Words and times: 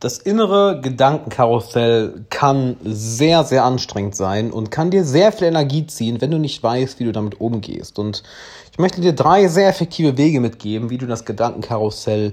Das 0.00 0.18
innere 0.18 0.80
Gedankenkarussell 0.80 2.24
kann 2.30 2.76
sehr, 2.84 3.42
sehr 3.42 3.64
anstrengend 3.64 4.14
sein 4.14 4.52
und 4.52 4.70
kann 4.70 4.92
dir 4.92 5.02
sehr 5.02 5.32
viel 5.32 5.48
Energie 5.48 5.88
ziehen, 5.88 6.20
wenn 6.20 6.30
du 6.30 6.38
nicht 6.38 6.62
weißt, 6.62 7.00
wie 7.00 7.04
du 7.04 7.10
damit 7.10 7.40
umgehst. 7.40 7.98
Und 7.98 8.22
ich 8.70 8.78
möchte 8.78 9.00
dir 9.00 9.12
drei 9.12 9.48
sehr 9.48 9.68
effektive 9.68 10.16
Wege 10.16 10.38
mitgeben, 10.38 10.90
wie 10.90 10.98
du 10.98 11.06
das 11.08 11.24
Gedankenkarussell 11.24 12.32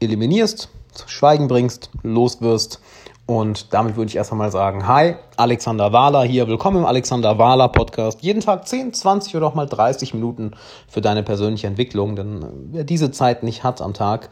eliminierst, 0.00 0.68
zu 0.94 1.08
Schweigen 1.08 1.46
bringst, 1.46 1.90
loswirst. 2.02 2.80
Und 3.24 3.72
damit 3.72 3.94
würde 3.96 4.08
ich 4.08 4.16
erst 4.16 4.32
einmal 4.32 4.50
sagen, 4.50 4.88
hi, 4.88 5.14
Alexander 5.36 5.92
Wahler 5.92 6.24
hier, 6.24 6.48
willkommen 6.48 6.78
im 6.78 6.86
Alexander 6.86 7.38
Wahler 7.38 7.68
Podcast. 7.68 8.20
Jeden 8.22 8.40
Tag 8.40 8.66
10, 8.66 8.94
20 8.94 9.36
oder 9.36 9.46
auch 9.46 9.54
mal 9.54 9.66
30 9.66 10.12
Minuten 10.12 10.56
für 10.88 11.02
deine 11.02 11.22
persönliche 11.22 11.68
Entwicklung, 11.68 12.16
denn 12.16 12.44
wer 12.72 12.82
diese 12.82 13.12
Zeit 13.12 13.44
nicht 13.44 13.62
hat 13.62 13.80
am 13.80 13.94
Tag, 13.94 14.30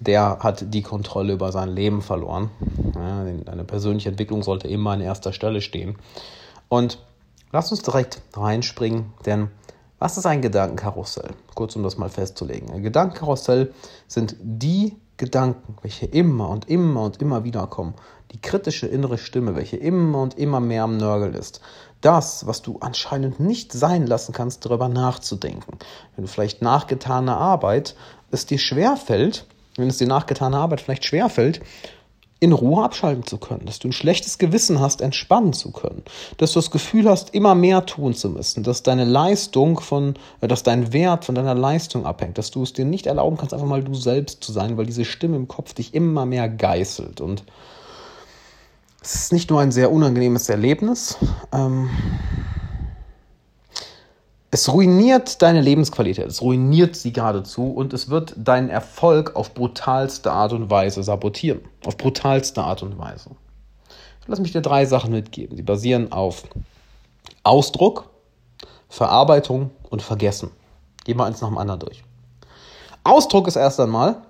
der 0.00 0.38
hat 0.40 0.72
die 0.74 0.82
Kontrolle 0.82 1.34
über 1.34 1.52
sein 1.52 1.68
Leben 1.68 2.02
verloren. 2.02 2.50
Ja, 2.94 3.24
deine 3.24 3.64
persönliche 3.64 4.08
Entwicklung 4.08 4.42
sollte 4.42 4.66
immer 4.66 4.92
an 4.92 5.00
erster 5.00 5.32
Stelle 5.32 5.60
stehen. 5.60 5.96
Und 6.68 6.98
lass 7.52 7.70
uns 7.70 7.82
direkt 7.82 8.22
reinspringen, 8.34 9.12
denn 9.26 9.50
was 9.98 10.16
ist 10.16 10.24
ein 10.24 10.40
Gedankenkarussell? 10.40 11.32
Kurz 11.54 11.76
um 11.76 11.82
das 11.82 11.98
mal 11.98 12.08
festzulegen. 12.08 12.70
Ein 12.70 12.82
Gedankenkarussell 12.82 13.74
sind 14.08 14.36
die 14.40 14.96
Gedanken, 15.18 15.76
welche 15.82 16.06
immer 16.06 16.48
und 16.48 16.70
immer 16.70 17.02
und 17.02 17.20
immer 17.20 17.44
wieder 17.44 17.66
kommen. 17.66 17.92
Die 18.32 18.40
kritische 18.40 18.86
innere 18.86 19.18
Stimme, 19.18 19.54
welche 19.54 19.76
immer 19.76 20.22
und 20.22 20.38
immer 20.38 20.60
mehr 20.60 20.84
am 20.84 20.96
Nörgel 20.96 21.34
ist. 21.34 21.60
Das, 22.00 22.46
was 22.46 22.62
du 22.62 22.78
anscheinend 22.80 23.40
nicht 23.40 23.74
sein 23.74 24.06
lassen 24.06 24.32
kannst, 24.32 24.64
darüber 24.64 24.88
nachzudenken. 24.88 25.78
Wenn 26.16 26.24
du 26.24 26.30
vielleicht 26.30 26.62
nachgetane 26.62 27.36
Arbeit 27.36 27.94
es 28.30 28.46
dir 28.46 28.58
schwerfällt, 28.58 29.46
wenn 29.76 29.88
es 29.88 29.98
dir 29.98 30.06
nachgetane 30.06 30.56
Arbeit 30.56 30.80
vielleicht 30.80 31.04
schwerfällt, 31.04 31.60
in 32.42 32.52
Ruhe 32.52 32.82
abschalten 32.82 33.26
zu 33.26 33.36
können, 33.36 33.66
dass 33.66 33.78
du 33.78 33.88
ein 33.88 33.92
schlechtes 33.92 34.38
Gewissen 34.38 34.80
hast, 34.80 35.02
entspannen 35.02 35.52
zu 35.52 35.70
können, 35.72 36.02
dass 36.38 36.52
du 36.52 36.58
das 36.58 36.70
Gefühl 36.70 37.08
hast, 37.08 37.34
immer 37.34 37.54
mehr 37.54 37.84
tun 37.84 38.14
zu 38.14 38.30
müssen, 38.30 38.62
dass 38.62 38.82
deine 38.82 39.04
Leistung 39.04 39.78
von, 39.78 40.14
äh, 40.40 40.48
dass 40.48 40.62
dein 40.62 40.94
Wert 40.94 41.26
von 41.26 41.34
deiner 41.34 41.54
Leistung 41.54 42.06
abhängt, 42.06 42.38
dass 42.38 42.50
du 42.50 42.62
es 42.62 42.72
dir 42.72 42.86
nicht 42.86 43.06
erlauben 43.06 43.36
kannst, 43.36 43.52
einfach 43.52 43.66
mal 43.66 43.84
du 43.84 43.94
selbst 43.94 44.42
zu 44.42 44.52
sein, 44.52 44.78
weil 44.78 44.86
diese 44.86 45.04
Stimme 45.04 45.36
im 45.36 45.48
Kopf 45.48 45.74
dich 45.74 45.94
immer 45.94 46.24
mehr 46.24 46.48
geißelt. 46.48 47.20
Und 47.20 47.44
es 49.02 49.14
ist 49.14 49.32
nicht 49.32 49.50
nur 49.50 49.60
ein 49.60 49.70
sehr 49.70 49.92
unangenehmes 49.92 50.48
Erlebnis, 50.48 51.18
ähm, 51.52 51.90
es 54.50 54.72
ruiniert 54.72 55.42
deine 55.42 55.60
Lebensqualität, 55.60 56.26
es 56.26 56.42
ruiniert 56.42 56.96
sie 56.96 57.12
geradezu 57.12 57.70
und 57.70 57.92
es 57.92 58.08
wird 58.10 58.34
deinen 58.36 58.68
Erfolg 58.68 59.36
auf 59.36 59.54
brutalste 59.54 60.32
Art 60.32 60.52
und 60.52 60.70
Weise 60.70 61.02
sabotieren. 61.02 61.60
Auf 61.86 61.96
brutalste 61.96 62.62
Art 62.62 62.82
und 62.82 62.98
Weise. 62.98 63.30
Lass 64.26 64.40
mich 64.40 64.52
dir 64.52 64.60
drei 64.60 64.86
Sachen 64.86 65.12
mitgeben. 65.12 65.56
Die 65.56 65.62
basieren 65.62 66.10
auf 66.12 66.44
Ausdruck, 67.44 68.10
Verarbeitung 68.88 69.70
und 69.88 70.02
Vergessen. 70.02 70.50
Gehen 71.04 71.16
wir 71.16 71.24
eins 71.24 71.40
nach 71.40 71.48
dem 71.48 71.58
anderen 71.58 71.80
durch. 71.80 72.02
Ausdruck 73.04 73.46
ist 73.46 73.56
erst 73.56 73.78
einmal 73.78 74.22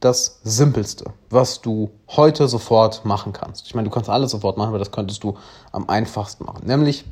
das 0.00 0.40
Simpelste, 0.42 1.12
was 1.28 1.60
du 1.60 1.90
heute 2.08 2.48
sofort 2.48 3.04
machen 3.04 3.34
kannst. 3.34 3.66
Ich 3.66 3.74
meine, 3.74 3.88
du 3.88 3.94
kannst 3.94 4.08
alles 4.08 4.30
sofort 4.30 4.56
machen, 4.56 4.70
aber 4.70 4.78
das 4.78 4.90
könntest 4.90 5.22
du 5.22 5.36
am 5.72 5.88
einfachsten 5.88 6.44
machen. 6.44 6.66
Nämlich 6.66 7.04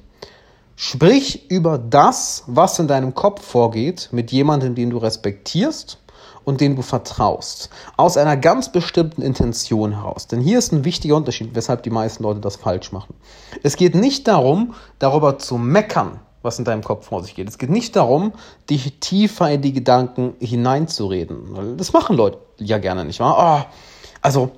Sprich 0.81 1.51
über 1.51 1.77
das, 1.77 2.45
was 2.47 2.79
in 2.79 2.87
deinem 2.87 3.13
Kopf 3.13 3.45
vorgeht, 3.45 4.11
mit 4.13 4.31
jemandem, 4.31 4.77
den 4.77 4.91
du 4.91 4.99
respektierst 4.99 5.99
und 6.45 6.61
den 6.61 6.77
du 6.77 6.83
vertraust. 6.83 7.69
Aus 7.97 8.17
einer 8.17 8.37
ganz 8.37 8.71
bestimmten 8.71 9.21
Intention 9.21 9.91
heraus. 9.91 10.29
Denn 10.29 10.41
hier 10.41 10.57
ist 10.57 10.71
ein 10.71 10.85
wichtiger 10.85 11.17
Unterschied, 11.17 11.57
weshalb 11.57 11.83
die 11.83 11.91
meisten 11.91 12.23
Leute 12.23 12.39
das 12.39 12.55
falsch 12.55 12.93
machen. 12.93 13.17
Es 13.65 13.75
geht 13.75 13.97
nicht 13.97 14.29
darum, 14.29 14.75
darüber 15.01 15.41
zu 15.41 15.59
meckern, 15.59 16.21
was 16.43 16.61
in 16.61 16.65
deinem 16.65 16.85
Kopf 16.85 17.07
vor 17.07 17.25
sich 17.25 17.35
geht. 17.35 17.49
Es 17.49 17.59
geht 17.59 17.71
nicht 17.71 17.97
darum, 17.97 18.33
dich 18.71 19.01
tiefer 19.01 19.51
in 19.51 19.63
die 19.63 19.73
Gedanken 19.73 20.37
hineinzureden. 20.39 21.77
Das 21.77 21.93
machen 21.93 22.15
Leute 22.15 22.39
ja 22.59 22.79
gerne 22.79 23.05
nicht 23.05 23.19
wahr? 23.19 23.67
Oh, 23.67 23.75
also 24.23 24.53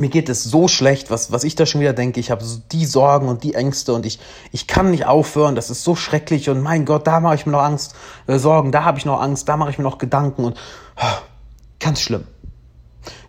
mir 0.00 0.08
geht 0.08 0.28
es 0.28 0.44
so 0.44 0.68
schlecht, 0.68 1.10
was, 1.10 1.32
was 1.32 1.44
ich 1.44 1.54
da 1.54 1.66
schon 1.66 1.80
wieder 1.80 1.92
denke. 1.92 2.20
Ich 2.20 2.30
habe 2.30 2.44
die 2.72 2.84
Sorgen 2.84 3.28
und 3.28 3.44
die 3.44 3.54
Ängste 3.54 3.92
und 3.92 4.06
ich, 4.06 4.18
ich 4.52 4.66
kann 4.66 4.90
nicht 4.90 5.06
aufhören. 5.06 5.54
Das 5.54 5.70
ist 5.70 5.84
so 5.84 5.96
schrecklich 5.96 6.50
und 6.50 6.62
mein 6.62 6.84
Gott, 6.84 7.06
da 7.06 7.20
mache 7.20 7.34
ich 7.36 7.46
mir 7.46 7.52
noch 7.52 7.62
Angst, 7.62 7.94
äh, 8.26 8.38
Sorgen, 8.38 8.72
da 8.72 8.84
habe 8.84 8.98
ich 8.98 9.04
noch 9.04 9.20
Angst, 9.20 9.48
da 9.48 9.56
mache 9.56 9.70
ich 9.70 9.78
mir 9.78 9.84
noch 9.84 9.98
Gedanken 9.98 10.44
und 10.44 10.56
oh, 10.96 11.18
ganz 11.78 12.00
schlimm 12.00 12.26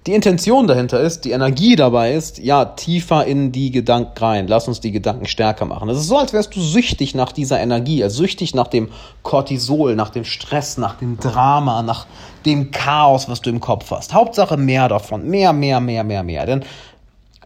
die 0.08 0.14
Intention 0.14 0.68
dahinter 0.68 1.02
ist, 1.02 1.26
die 1.26 1.32
Energie 1.32 1.76
dabei 1.76 2.14
ist, 2.14 2.40
ja, 2.40 2.64
tiefer 2.64 3.26
in 3.26 3.52
die 3.52 3.72
Gedanken 3.72 4.18
rein. 4.18 4.48
Lass 4.48 4.68
uns 4.68 4.80
die 4.80 4.92
Gedanken 4.92 5.26
stärker 5.26 5.66
machen. 5.66 5.90
Es 5.90 5.98
ist 5.98 6.08
so, 6.08 6.18
als 6.18 6.32
wärst 6.32 6.56
du 6.56 6.62
süchtig 6.62 7.14
nach 7.14 7.34
dieser 7.34 7.60
Energie, 7.60 8.02
also 8.04 8.18
süchtig 8.18 8.56
nach 8.56 8.68
dem 8.68 8.90
Cortisol, 9.24 9.96
nach 9.96 10.10
dem 10.10 10.24
Stress, 10.24 10.78
nach 10.78 10.96
dem 10.96 11.20
Drama, 11.20 11.82
nach 11.82 12.06
dem 12.46 12.72
Chaos, 12.72 13.28
was 13.28 13.42
du 13.42 13.50
im 13.50 13.60
Kopf 13.60 13.92
hast. 13.92 14.14
Hauptsache 14.14 14.56
mehr 14.56 14.88
davon. 14.88 15.28
Mehr, 15.28 15.52
mehr, 15.52 15.82
mehr, 15.82 16.06
mehr, 16.06 16.24
mehr. 16.24 16.46
Denn 16.46 16.64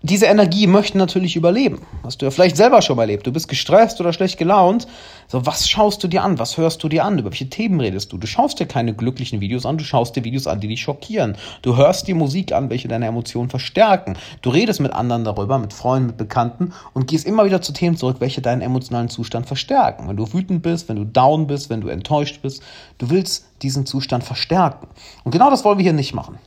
diese 0.04 0.26
Energie 0.26 0.66
möchten 0.66 0.98
natürlich 0.98 1.36
überleben. 1.36 1.82
Hast 2.04 2.22
du 2.22 2.26
ja 2.26 2.32
vielleicht 2.32 2.58
selber 2.58 2.82
schon 2.82 2.96
mal 2.96 3.04
erlebt. 3.04 3.28
Du 3.28 3.32
bist 3.32 3.48
gestresst 3.48 4.02
oder 4.02 4.14
schlecht 4.14 4.40
gelaunt. 4.40 4.88
So, 5.28 5.46
was 5.46 5.70
schaust 5.70 6.04
du 6.04 6.08
dir 6.08 6.24
an? 6.24 6.40
Was 6.40 6.58
hörst 6.58 6.84
du 6.84 6.90
dir 6.90 7.06
an? 7.06 7.20
Über 7.20 7.30
welche 7.30 7.50
Themen 7.50 7.80
redest 7.80 8.12
du? 8.12 8.18
Du 8.18 8.26
schaust 8.26 8.60
dir 8.60 8.66
keine 8.66 8.96
glücklichen 8.96 9.42
Videos 9.42 9.64
an, 9.64 9.78
du 9.78 9.84
schaust 9.84 10.16
dir 10.16 10.24
Videos 10.24 10.48
an, 10.48 10.60
die 10.60 10.68
dich 10.68 10.82
schockieren. 10.82 11.38
Du 11.62 11.78
hörst 11.78 12.08
dir 12.08 12.16
Musik 12.16 12.52
an, 12.52 12.72
welche 12.72 12.88
deine 12.88 13.06
Emotionen 13.06 13.52
verstärken. 13.52 14.18
Du 14.42 14.50
redest 14.50 14.80
mit 14.80 14.92
anderen 14.92 15.24
darüber, 15.24 15.60
mit 15.60 15.72
Freunden, 15.72 16.08
mit 16.08 16.18
Bekannten 16.18 16.74
und 16.94 17.08
gehst 17.08 17.28
immer 17.28 17.46
wieder 17.46 17.62
zu 17.62 17.72
Themen 17.72 17.96
zurück, 17.96 18.18
welche 18.20 18.42
deinen 18.42 18.62
emotionalen 18.62 19.10
Zustand 19.10 19.46
verstärken. 19.46 20.10
Wenn 20.10 20.18
du 20.18 20.34
wütend 20.34 20.64
bist, 20.64 20.90
wenn 20.90 20.96
du 20.96 21.06
down 21.06 21.46
bist, 21.46 21.70
wenn 21.70 21.82
du 21.82 21.90
enttäuscht 21.90 22.42
bist, 22.42 22.64
du 22.98 23.12
willst 23.12 23.46
diesen 23.62 23.86
Zustand 23.86 24.24
verstärken. 24.24 24.88
Und 25.24 25.32
genau 25.32 25.52
das 25.52 25.64
wollen 25.64 25.78
wir 25.78 25.84
hier 25.84 25.94
nicht 25.94 26.16
machen. 26.16 26.40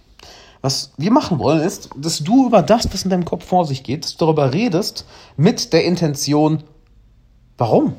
Was 0.64 0.92
wir 0.96 1.12
machen 1.12 1.38
wollen, 1.40 1.60
ist, 1.60 1.90
dass 1.94 2.20
du 2.20 2.46
über 2.46 2.62
das, 2.62 2.90
was 2.90 3.04
in 3.04 3.10
deinem 3.10 3.26
Kopf 3.26 3.44
vor 3.44 3.66
sich 3.66 3.82
geht, 3.82 4.02
dass 4.02 4.16
du 4.16 4.24
darüber 4.24 4.54
redest 4.54 5.04
mit 5.36 5.74
der 5.74 5.84
Intention, 5.84 6.62
warum? 7.58 7.96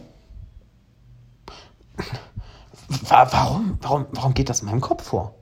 Warum, 3.07 3.77
warum, 3.81 4.07
warum 4.13 4.33
geht 4.33 4.49
das 4.49 4.61
in 4.61 4.65
meinem 4.65 4.81
Kopf 4.81 5.03
vor? 5.03 5.35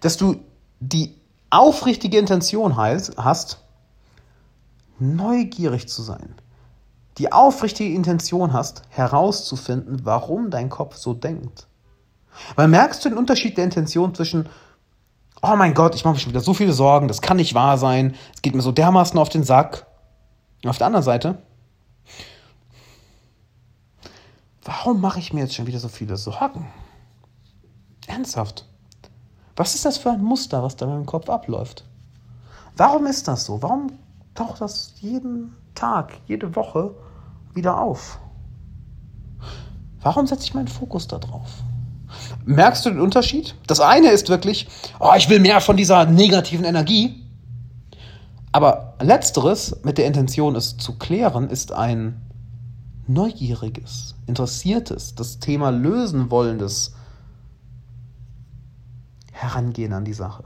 Dass 0.00 0.16
du 0.16 0.36
die 0.80 1.14
aufrichtige 1.50 2.16
Intention 2.16 2.78
hast, 2.78 3.58
neugierig 4.98 5.88
zu 5.88 6.00
sein. 6.00 6.36
Die 7.18 7.32
aufrichtige 7.32 7.94
Intention 7.94 8.54
hast, 8.54 8.80
herauszufinden, 8.88 10.06
warum 10.06 10.50
dein 10.50 10.70
Kopf 10.70 10.96
so 10.96 11.12
denkt. 11.12 11.66
Weil 12.56 12.68
merkst 12.68 13.04
du 13.04 13.10
den 13.10 13.18
Unterschied 13.18 13.58
der 13.58 13.64
Intention 13.64 14.14
zwischen, 14.14 14.48
oh 15.42 15.56
mein 15.56 15.74
Gott, 15.74 15.94
ich 15.94 16.04
mache 16.04 16.14
mir 16.14 16.20
schon 16.20 16.32
wieder 16.32 16.40
so 16.40 16.54
viele 16.54 16.72
Sorgen, 16.72 17.08
das 17.08 17.22
kann 17.22 17.36
nicht 17.36 17.54
wahr 17.54 17.78
sein, 17.78 18.14
es 18.34 18.42
geht 18.42 18.54
mir 18.54 18.62
so 18.62 18.72
dermaßen 18.72 19.18
auf 19.18 19.28
den 19.28 19.44
Sack. 19.44 19.86
Und 20.62 20.70
auf 20.70 20.78
der 20.78 20.86
anderen 20.86 21.04
Seite, 21.04 21.38
warum 24.64 25.00
mache 25.00 25.18
ich 25.18 25.32
mir 25.32 25.40
jetzt 25.40 25.54
schon 25.54 25.66
wieder 25.66 25.78
so 25.78 25.88
viele 25.88 26.16
Sorgen? 26.16 26.66
Ernsthaft. 28.06 28.66
Was 29.56 29.74
ist 29.74 29.84
das 29.84 29.98
für 29.98 30.10
ein 30.10 30.22
Muster, 30.22 30.62
was 30.62 30.76
da 30.76 30.86
in 30.86 30.92
meinem 30.92 31.06
Kopf 31.06 31.28
abläuft? 31.28 31.84
Warum 32.76 33.06
ist 33.06 33.28
das 33.28 33.44
so? 33.44 33.62
Warum 33.62 33.92
taucht 34.34 34.60
das 34.60 34.94
jeden 35.00 35.54
Tag, 35.74 36.18
jede 36.26 36.54
Woche 36.56 36.94
wieder 37.52 37.78
auf? 37.78 38.18
Warum 40.02 40.26
setze 40.26 40.44
ich 40.44 40.54
meinen 40.54 40.68
Fokus 40.68 41.08
da 41.08 41.18
drauf? 41.18 41.50
Merkst 42.44 42.84
du 42.84 42.90
den 42.90 43.00
Unterschied? 43.00 43.54
Das 43.66 43.80
eine 43.80 44.10
ist 44.10 44.28
wirklich, 44.28 44.68
oh, 44.98 45.12
ich 45.16 45.28
will 45.28 45.40
mehr 45.40 45.60
von 45.60 45.76
dieser 45.76 46.06
negativen 46.06 46.64
Energie. 46.64 47.24
Aber 48.52 48.94
letzteres 49.00 49.76
mit 49.84 49.98
der 49.98 50.06
Intention, 50.06 50.56
es 50.56 50.76
zu 50.76 50.98
klären, 50.98 51.48
ist 51.48 51.72
ein 51.72 52.20
neugieriges, 53.06 54.14
interessiertes, 54.26 55.14
das 55.14 55.38
Thema 55.38 55.70
lösen 55.70 56.30
wollendes 56.30 56.94
Herangehen 59.32 59.92
an 59.92 60.04
die 60.04 60.12
Sache. 60.12 60.44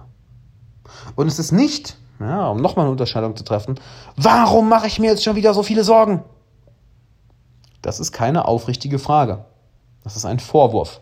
Und 1.17 1.27
es 1.27 1.38
ist 1.38 1.53
nicht, 1.53 1.97
ja, 2.21 2.49
um 2.49 2.59
nochmal 2.59 2.85
eine 2.85 2.93
Unterscheidung 2.93 3.37
zu 3.37 3.44
treffen, 3.44 3.81
warum 4.17 4.69
mache 4.69 4.87
ich 4.87 4.99
mir 4.99 5.11
jetzt 5.11 5.25
schon 5.25 5.37
wieder 5.37 5.55
so 5.55 5.62
viele 5.62 5.85
Sorgen? 5.85 6.23
Das 7.83 8.00
ist 8.00 8.12
keine 8.12 8.47
aufrichtige 8.47 8.99
Frage. 8.99 9.44
Das 10.05 10.17
ist 10.17 10.25
ein 10.25 10.38
Vorwurf. 10.38 11.00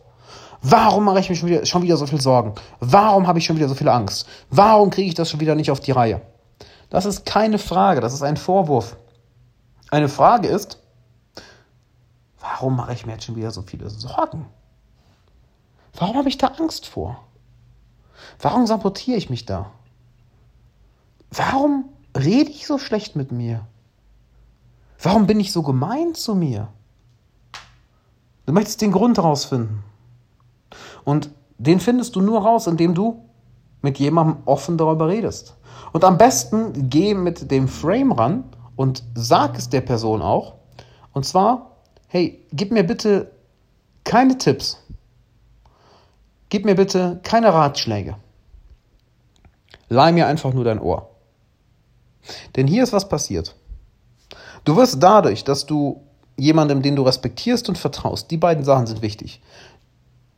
Warum 0.62 1.04
mache 1.04 1.20
ich 1.20 1.28
mir 1.28 1.36
schon 1.36 1.48
wieder, 1.48 1.66
schon 1.66 1.82
wieder 1.82 1.96
so 1.96 2.06
viel 2.06 2.20
Sorgen? 2.20 2.54
Warum 2.80 3.26
habe 3.26 3.38
ich 3.38 3.44
schon 3.44 3.56
wieder 3.56 3.68
so 3.68 3.74
viel 3.74 3.88
Angst? 3.88 4.26
Warum 4.50 4.90
kriege 4.90 5.08
ich 5.08 5.14
das 5.14 5.30
schon 5.30 5.40
wieder 5.40 5.54
nicht 5.54 5.70
auf 5.70 5.80
die 5.80 5.90
Reihe? 5.90 6.22
Das 6.88 7.04
ist 7.04 7.26
keine 7.26 7.58
Frage, 7.58 8.00
das 8.00 8.14
ist 8.14 8.22
ein 8.22 8.36
Vorwurf. 8.36 8.96
Eine 9.90 10.08
Frage 10.08 10.48
ist, 10.48 10.78
warum 12.40 12.76
mache 12.76 12.92
ich 12.92 13.06
mir 13.06 13.12
jetzt 13.12 13.24
schon 13.24 13.36
wieder 13.36 13.50
so 13.50 13.62
viele 13.62 13.90
Sorgen? 13.90 14.46
Warum 15.94 16.16
habe 16.16 16.28
ich 16.28 16.38
da 16.38 16.46
Angst 16.46 16.86
vor? 16.86 17.24
Warum 18.40 18.66
sabotiere 18.66 19.18
ich 19.18 19.30
mich 19.30 19.46
da? 19.46 19.70
warum 21.32 21.88
rede 22.16 22.50
ich 22.50 22.66
so 22.66 22.78
schlecht 22.78 23.16
mit 23.16 23.32
mir? 23.32 23.66
Warum 25.00 25.26
bin 25.26 25.40
ich 25.40 25.52
so 25.52 25.62
gemein 25.62 26.14
zu 26.14 26.34
mir? 26.34 26.68
Du 28.46 28.52
möchtest 28.52 28.80
den 28.80 28.92
Grund 28.92 29.16
herausfinden. 29.18 29.82
Und 31.04 31.30
den 31.58 31.80
findest 31.80 32.16
du 32.16 32.20
nur 32.20 32.42
raus, 32.42 32.66
indem 32.66 32.94
du 32.94 33.24
mit 33.82 33.98
jemandem 33.98 34.38
offen 34.44 34.78
darüber 34.78 35.08
redest. 35.08 35.56
Und 35.92 36.04
am 36.04 36.19
besten 36.19 36.88
geh 36.88 37.14
mit 37.14 37.50
dem 37.50 37.69
Frame 37.69 38.12
ran 38.12 38.44
und 38.76 39.02
sag 39.14 39.58
es 39.58 39.69
der 39.69 39.80
Person 39.80 40.22
auch. 40.22 40.54
Und 41.12 41.24
zwar, 41.24 41.76
hey, 42.08 42.44
gib 42.52 42.72
mir 42.72 42.84
bitte 42.84 43.30
keine 44.04 44.38
Tipps. 44.38 44.78
Gib 46.48 46.64
mir 46.64 46.74
bitte 46.74 47.20
keine 47.22 47.52
Ratschläge. 47.52 48.16
Leih 49.88 50.12
mir 50.12 50.26
einfach 50.26 50.52
nur 50.52 50.64
dein 50.64 50.80
Ohr. 50.80 51.10
Denn 52.56 52.66
hier 52.66 52.82
ist 52.82 52.92
was 52.92 53.08
passiert. 53.08 53.54
Du 54.64 54.76
wirst 54.76 55.02
dadurch, 55.02 55.44
dass 55.44 55.66
du 55.66 56.02
jemandem, 56.36 56.82
den 56.82 56.96
du 56.96 57.02
respektierst 57.02 57.69
und 57.69 57.78
vertraust, 57.78 58.30
die 58.30 58.36
beiden 58.36 58.64
Sachen 58.64 58.86
sind 58.86 59.02
wichtig. 59.02 59.42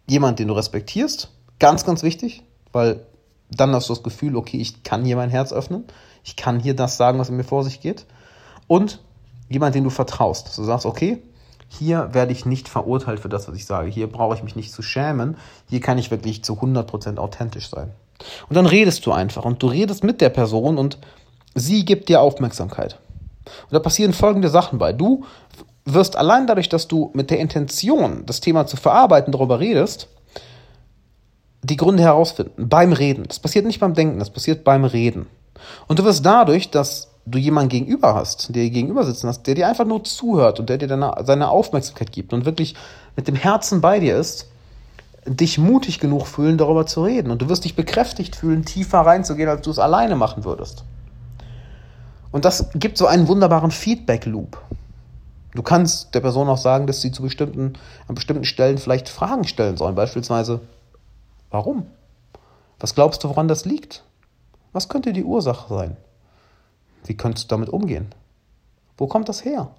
Jemand, 0.07 0.39
den 0.39 0.49
du 0.49 0.55
respektierst, 0.55 1.31
ganz, 1.59 1.85
ganz 1.85 2.03
wichtig, 2.03 2.43
weil 2.73 3.07
dann 3.51 3.73
hast 3.73 3.89
du 3.89 3.95
das 3.95 4.03
Gefühl, 4.03 4.37
okay, 4.37 4.59
ich 4.59 4.83
kann 4.83 5.05
hier 5.05 5.17
mein 5.17 5.31
Herz 5.31 5.53
öffnen, 5.53 5.85
ich 6.25 6.37
kann 6.37 6.61
hier 6.61 6.75
das 6.75 6.97
sagen, 6.97 7.19
was 7.19 7.29
in 7.29 7.37
mir 7.37 7.45
vor 7.45 7.65
sich 7.65 7.81
geht. 7.81 8.07
Und 8.67 9.01
jemand, 9.49 9.75
den 9.75 9.85
du 9.85 9.91
vertraust, 9.91 10.57
du 10.57 10.65
sagst, 10.65 10.87
okay, 10.87 11.23
hier 11.69 12.11
werde 12.13 12.33
ich 12.33 12.47
nicht 12.47 12.69
verurteilt 12.69 13.21
für 13.21 13.29
das, 13.29 13.49
was 13.49 13.57
ich 13.57 13.67
sage. 13.67 13.91
Hier 13.91 14.07
brauche 14.07 14.35
ich 14.35 14.43
mich 14.43 14.57
nicht 14.57 14.73
zu 14.73 14.83
schämen. 14.83 15.37
Hier 15.69 15.81
kann 15.81 15.99
ich 15.99 16.11
wirklich 16.11 16.45
zu 16.45 16.55
100% 16.55 17.19
authentisch 17.19 17.69
sein. 17.69 17.91
Und 18.49 18.57
dann 18.57 18.67
redest 18.67 19.05
du 19.07 19.13
einfach 19.13 19.45
und 19.45 19.63
du 19.63 19.67
redest 19.67 20.05
mit 20.05 20.21
der 20.21 20.29
Person 20.29 20.79
und 20.79 20.99
sie 21.55 21.85
gibt 21.85 22.09
dir 22.09 22.21
Aufmerksamkeit. 22.21 22.99
Und 23.65 23.73
da 23.73 23.79
passieren 23.81 24.13
folgende 24.13 24.49
Sachen 24.49 24.79
bei. 24.79 24.93
Du 24.93 25.25
wirst 25.85 26.17
allein 26.17 26.47
dadurch, 26.47 26.69
dass 26.69 26.89
du 26.89 27.11
mit 27.15 27.31
der 27.31 27.39
Intention, 27.39 28.25
das 28.27 28.41
Thema 28.41 28.67
zu 28.67 28.77
verarbeiten, 28.77 29.33
darüber 29.33 29.61
redest, 29.61 30.09
die 31.63 31.77
Gründe 31.77 32.03
herausfinden. 32.03 32.69
Beim 32.69 32.93
Reden. 32.93 33.25
Das 33.27 33.39
passiert 33.39 33.67
nicht 33.67 33.81
beim 33.81 33.95
Denken, 33.95 34.19
das 34.19 34.31
passiert 34.31 34.65
beim 34.65 34.85
Reden. 34.85 35.27
Und 35.87 35.99
du 35.99 36.05
wirst 36.05 36.25
dadurch, 36.25 36.71
dass 36.71 37.09
du 37.27 37.39
jemanden 37.39 37.71
gegenüber 37.71 38.15
hast, 38.15 38.55
der 38.55 38.65
dir 38.65 38.71
gegenüber 38.71 39.05
sitzen 39.05 39.29
hast, 39.29 39.47
der 39.47 39.55
dir 39.55 39.69
einfach 39.69 39.87
nur 39.87 40.05
zuhört 40.05 40.61
und 40.61 40.69
der 40.69 40.77
dir 40.77 40.89
deine, 40.89 41.15
seine 41.25 41.49
Aufmerksamkeit 41.49 42.13
gibt 42.13 42.35
und 42.35 42.45
wirklich 42.45 42.75
mit 43.17 43.29
dem 43.29 43.35
Herzen 43.35 43.81
bei 43.81 43.99
dir 43.99 44.17
ist, 44.17 44.49
dich 45.27 45.57
mutig 45.57 46.01
genug 46.01 46.27
fühlen, 46.27 46.59
darüber 46.59 46.85
zu 46.85 47.03
reden. 47.03 47.31
Und 47.31 47.41
du 47.41 47.49
wirst 47.49 47.65
dich 47.65 47.77
bekräftigt 47.77 48.37
fühlen, 48.37 48.65
tiefer 48.65 49.01
reinzugehen, 49.01 49.49
als 49.49 49.63
du 49.63 49.71
es 49.71 49.79
alleine 49.79 50.17
machen 50.17 50.45
würdest. 50.45 50.85
Und 52.31 52.45
das 52.45 52.69
gibt 52.75 52.99
so 52.99 53.07
einen 53.07 53.29
wunderbaren 53.29 53.71
Feedback-Loop. 53.71 54.59
Du 55.55 55.63
kannst 55.63 56.15
der 56.15 56.21
Person 56.21 56.49
auch 56.49 56.59
sagen, 56.59 56.87
dass 56.87 57.01
sie 57.01 57.13
zu 57.13 57.23
bestimmten, 57.23 57.75
an 58.09 58.15
bestimmten 58.15 58.45
Stellen 58.45 58.79
vielleicht 58.79 59.09
Fragen 59.09 59.45
stellen 59.45 59.77
sollen. 59.77 59.95
Beispielsweise, 59.95 60.61
warum? 61.51 61.87
Was 62.81 62.95
glaubst 62.95 63.23
du, 63.23 63.29
woran 63.29 63.49
das 63.49 63.65
liegt? 63.65 64.03
Was 64.73 64.89
könnte 64.89 65.13
die 65.13 65.25
Ursache 65.25 65.73
sein? 65.73 65.97
Wie 67.07 67.17
könntest 67.17 67.51
du 67.51 67.55
damit 67.55 67.69
umgehen? 67.69 68.13
Wo 68.97 69.07
kommt 69.07 69.29
das 69.29 69.45
her? 69.45 69.71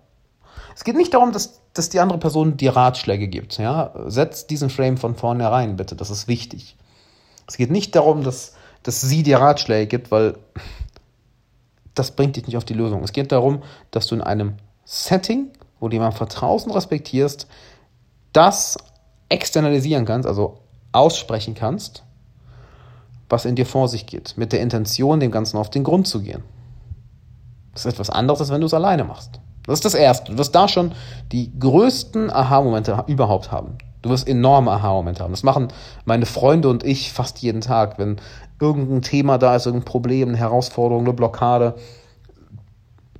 Es 0.75 0.85
geht 0.85 0.95
nicht 0.95 1.13
darum, 1.13 1.33
dass, 1.33 1.61
dass 1.73 1.89
die 1.89 1.99
andere 1.99 2.19
Person 2.19 2.55
dir 2.55 2.75
Ratschläge 2.75 3.27
gibt. 3.27 3.57
Ja? 3.57 3.93
Setz 4.07 4.47
diesen 4.47 4.69
Frame 4.69 4.97
von 4.97 5.15
vornherein, 5.15 5.75
bitte. 5.75 5.95
Das 5.95 6.09
ist 6.09 6.27
wichtig. 6.29 6.77
Es 7.47 7.57
geht 7.57 7.71
nicht 7.71 7.95
darum, 7.95 8.23
dass, 8.23 8.53
dass 8.83 9.01
sie 9.01 9.23
dir 9.23 9.39
Ratschläge 9.39 9.87
gibt, 9.87 10.11
weil 10.11 10.37
das 11.93 12.11
bringt 12.11 12.37
dich 12.37 12.47
nicht 12.47 12.57
auf 12.57 12.65
die 12.65 12.73
Lösung. 12.73 13.03
Es 13.03 13.11
geht 13.11 13.31
darum, 13.31 13.61
dass 13.91 14.07
du 14.07 14.15
in 14.15 14.21
einem 14.21 14.55
Setting, 14.85 15.49
wo 15.79 15.87
du 15.87 15.95
jemandem 15.95 16.17
vertraust 16.17 16.67
und 16.67 16.73
respektierst, 16.73 17.47
das 18.33 18.77
externalisieren 19.29 20.05
kannst, 20.05 20.27
also 20.27 20.59
aussprechen 20.91 21.55
kannst, 21.55 22.03
was 23.29 23.45
in 23.45 23.55
dir 23.55 23.65
vor 23.65 23.87
sich 23.87 24.05
geht, 24.05 24.37
mit 24.37 24.53
der 24.53 24.61
Intention, 24.61 25.19
dem 25.19 25.31
Ganzen 25.31 25.57
auf 25.57 25.69
den 25.69 25.83
Grund 25.83 26.07
zu 26.07 26.21
gehen. 26.21 26.43
Das 27.73 27.85
ist 27.85 27.93
etwas 27.93 28.09
anderes, 28.09 28.39
als 28.39 28.51
wenn 28.51 28.61
du 28.61 28.67
es 28.67 28.73
alleine 28.73 29.03
machst. 29.03 29.39
Das 29.65 29.79
ist 29.79 29.85
das 29.85 29.95
Erste. 29.95 30.31
Du 30.31 30.37
wirst 30.37 30.53
da 30.53 30.67
schon 30.67 30.93
die 31.31 31.51
größten 31.59 32.29
Aha-Momente 32.29 33.03
überhaupt 33.07 33.51
haben. 33.51 33.77
Du 34.01 34.09
wirst 34.09 34.27
enorme 34.27 34.71
Aha-Momente 34.71 35.23
haben. 35.23 35.31
Das 35.31 35.43
machen 35.43 35.69
meine 36.05 36.27
Freunde 36.27 36.69
und 36.69 36.83
ich 36.83 37.11
fast 37.11 37.39
jeden 37.39 37.61
Tag, 37.61 37.97
wenn 37.97 38.17
irgendein 38.61 39.01
Thema 39.01 39.37
da 39.37 39.55
ist, 39.55 39.65
irgendein 39.65 39.85
Problem, 39.85 40.29
eine 40.29 40.37
Herausforderung, 40.37 41.03
eine 41.03 41.13
Blockade. 41.13 41.75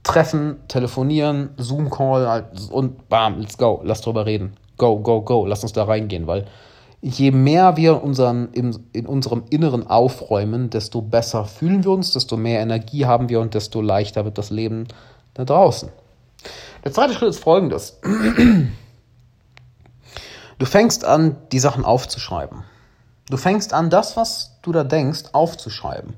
Treffen, 0.06 0.58
telefonieren, 0.68 1.50
Zoom-Call 1.58 2.28
halt, 2.28 2.70
und 2.70 3.10
bam, 3.10 3.40
let's 3.40 3.58
go, 3.58 3.82
lass 3.84 4.02
drüber 4.02 4.26
reden. 4.28 4.56
Go, 4.78 5.00
go, 5.00 5.22
go, 5.22 5.46
lass 5.48 5.64
uns 5.64 5.74
da 5.74 5.84
reingehen, 5.84 6.28
weil 6.28 6.46
je 7.02 7.32
mehr 7.32 7.76
wir 7.76 8.04
unseren, 8.04 8.50
in, 8.52 8.78
in 8.94 9.08
unserem 9.08 9.44
Inneren 9.50 9.88
aufräumen, 9.88 10.70
desto 10.70 11.02
besser 11.02 11.46
fühlen 11.46 11.84
wir 11.84 11.92
uns, 11.92 12.14
desto 12.14 12.38
mehr 12.38 12.62
Energie 12.62 13.06
haben 13.06 13.30
wir 13.30 13.42
und 13.42 13.56
desto 13.56 13.82
leichter 13.82 14.26
wird 14.26 14.38
das 14.38 14.52
Leben 14.52 14.88
da 15.34 15.44
draußen. 15.44 15.90
Der 16.84 16.94
zweite 16.94 17.14
Schritt 17.14 17.30
ist 17.30 17.44
folgendes. 17.44 18.00
Du 20.58 20.66
fängst 20.66 21.04
an, 21.04 21.36
die 21.52 21.60
Sachen 21.60 21.84
aufzuschreiben. 21.84 22.64
Du 23.30 23.38
fängst 23.38 23.74
an, 23.74 23.90
das, 23.90 24.16
was 24.18 24.52
du 24.62 24.72
da 24.72 24.84
denkst, 24.84 25.24
aufzuschreiben. 25.32 26.14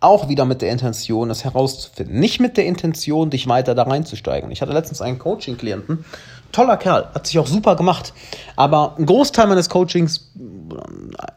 Auch 0.00 0.28
wieder 0.28 0.44
mit 0.44 0.60
der 0.60 0.70
Intention, 0.70 1.30
es 1.30 1.42
herauszufinden. 1.44 2.20
Nicht 2.20 2.38
mit 2.38 2.58
der 2.58 2.66
Intention, 2.66 3.30
dich 3.30 3.48
weiter 3.48 3.74
da 3.74 3.84
reinzusteigen. 3.84 4.50
Ich 4.50 4.60
hatte 4.60 4.72
letztens 4.72 5.00
einen 5.00 5.18
Coaching-Klienten, 5.18 6.04
toller 6.52 6.76
Kerl, 6.76 7.08
hat 7.14 7.26
sich 7.26 7.38
auch 7.38 7.46
super 7.46 7.76
gemacht. 7.76 8.12
Aber 8.56 8.94
ein 8.98 9.06
Großteil 9.06 9.46
meines 9.46 9.70
Coachings, 9.70 10.32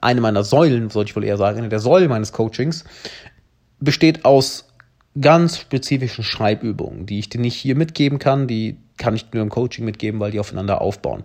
eine 0.02 0.20
meiner 0.20 0.44
Säulen, 0.44 0.90
sollte 0.90 1.12
ich 1.12 1.16
wohl 1.16 1.24
eher 1.24 1.38
sagen, 1.38 1.60
eine 1.60 1.70
der 1.70 1.80
Säulen 1.80 2.10
meines 2.10 2.34
Coachings, 2.34 2.84
besteht 3.80 4.26
aus 4.26 4.66
ganz 5.20 5.58
spezifischen 5.58 6.24
Schreibübungen, 6.26 7.06
die 7.06 7.20
ich 7.20 7.30
dir 7.30 7.40
nicht 7.40 7.56
hier 7.56 7.76
mitgeben 7.76 8.20
kann, 8.20 8.48
die 8.48 8.78
kann 8.98 9.16
ich 9.16 9.32
nur 9.32 9.44
im 9.44 9.50
Coaching 9.50 9.86
mitgeben, 9.86 10.20
weil 10.20 10.32
die 10.32 10.40
aufeinander 10.40 10.82
aufbauen. 10.82 11.24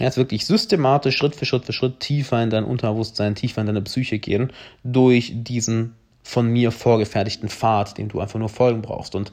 Jetzt 0.00 0.16
wirklich 0.16 0.46
systematisch, 0.46 1.16
Schritt 1.16 1.36
für 1.36 1.44
Schritt 1.44 1.66
für 1.66 1.72
Schritt 1.72 2.00
tiefer 2.00 2.42
in 2.42 2.50
dein 2.50 2.64
Unterbewusstsein, 2.64 3.34
tiefer 3.34 3.60
in 3.60 3.66
deine 3.66 3.82
Psyche 3.82 4.18
gehen, 4.18 4.52
durch 4.82 5.32
diesen 5.34 5.94
von 6.22 6.46
mir 6.46 6.70
vorgefertigten 6.70 7.48
Pfad, 7.48 7.98
dem 7.98 8.08
du 8.08 8.20
einfach 8.20 8.38
nur 8.38 8.48
folgen 8.48 8.82
brauchst. 8.82 9.14
Und 9.14 9.32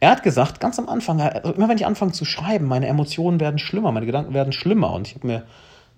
er 0.00 0.10
hat 0.10 0.22
gesagt, 0.22 0.60
ganz 0.60 0.78
am 0.78 0.88
Anfang, 0.88 1.20
also 1.20 1.52
immer 1.52 1.68
wenn 1.68 1.76
ich 1.76 1.86
anfange 1.86 2.12
zu 2.12 2.24
schreiben, 2.24 2.66
meine 2.66 2.86
Emotionen 2.86 3.40
werden 3.40 3.58
schlimmer, 3.58 3.92
meine 3.92 4.06
Gedanken 4.06 4.34
werden 4.34 4.52
schlimmer. 4.52 4.92
Und 4.92 5.08
ich 5.08 5.14
habe 5.14 5.26
mir 5.26 5.46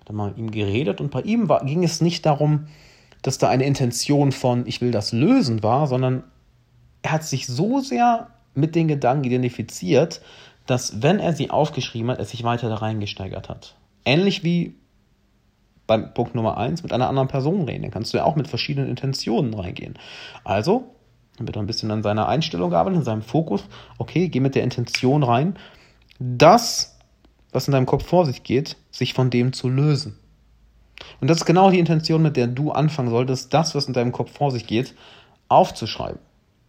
dann 0.06 0.16
mal 0.16 0.28
mit 0.30 0.38
ihm 0.38 0.50
geredet 0.50 1.00
und 1.00 1.10
bei 1.10 1.20
ihm 1.22 1.48
war, 1.48 1.64
ging 1.64 1.84
es 1.84 2.00
nicht 2.00 2.26
darum, 2.26 2.66
dass 3.22 3.38
da 3.38 3.48
eine 3.48 3.64
Intention 3.64 4.32
von 4.32 4.66
ich 4.66 4.80
will 4.80 4.90
das 4.90 5.12
lösen 5.12 5.62
war, 5.62 5.86
sondern 5.86 6.24
er 7.02 7.12
hat 7.12 7.24
sich 7.24 7.46
so 7.46 7.80
sehr 7.80 8.28
mit 8.54 8.74
den 8.74 8.88
Gedanken 8.88 9.24
identifiziert, 9.24 10.20
dass 10.66 11.02
wenn 11.02 11.18
er 11.18 11.32
sie 11.32 11.50
aufgeschrieben 11.50 12.10
hat, 12.10 12.18
er 12.18 12.24
sich 12.24 12.42
weiter 12.44 12.68
da 12.68 12.76
reingesteigert 12.76 13.48
hat. 13.48 13.74
Ähnlich 14.04 14.44
wie 14.44 14.74
beim 15.86 16.14
Punkt 16.14 16.34
Nummer 16.36 16.56
1 16.56 16.84
mit 16.84 16.92
einer 16.92 17.08
anderen 17.08 17.28
Person 17.28 17.62
reden. 17.62 17.82
Dann 17.82 17.90
kannst 17.90 18.12
du 18.12 18.18
ja 18.18 18.24
auch 18.24 18.36
mit 18.36 18.46
verschiedenen 18.46 18.88
Intentionen 18.88 19.52
reingehen. 19.54 19.98
Also, 20.44 20.94
dann 21.36 21.48
wird 21.48 21.56
er 21.56 21.62
ein 21.62 21.66
bisschen 21.66 21.90
an 21.90 22.02
seiner 22.02 22.28
Einstellung 22.28 22.70
gearbeitet, 22.70 23.00
in 23.00 23.04
seinem 23.04 23.22
Fokus. 23.22 23.64
Okay, 23.98 24.28
geh 24.28 24.40
mit 24.40 24.54
der 24.54 24.62
Intention 24.62 25.22
rein, 25.22 25.56
das, 26.20 26.98
was 27.50 27.66
in 27.66 27.72
deinem 27.72 27.86
Kopf 27.86 28.06
vor 28.06 28.24
sich 28.24 28.44
geht, 28.44 28.76
sich 28.90 29.14
von 29.14 29.30
dem 29.30 29.52
zu 29.52 29.68
lösen. 29.68 30.16
Und 31.20 31.28
das 31.28 31.38
ist 31.38 31.44
genau 31.46 31.70
die 31.70 31.78
Intention, 31.78 32.22
mit 32.22 32.36
der 32.36 32.46
du 32.46 32.70
anfangen 32.70 33.10
solltest, 33.10 33.52
das, 33.52 33.74
was 33.74 33.86
in 33.86 33.92
deinem 33.92 34.12
Kopf 34.12 34.32
vor 34.32 34.50
sich 34.50 34.66
geht, 34.66 34.94
aufzuschreiben. 35.48 36.20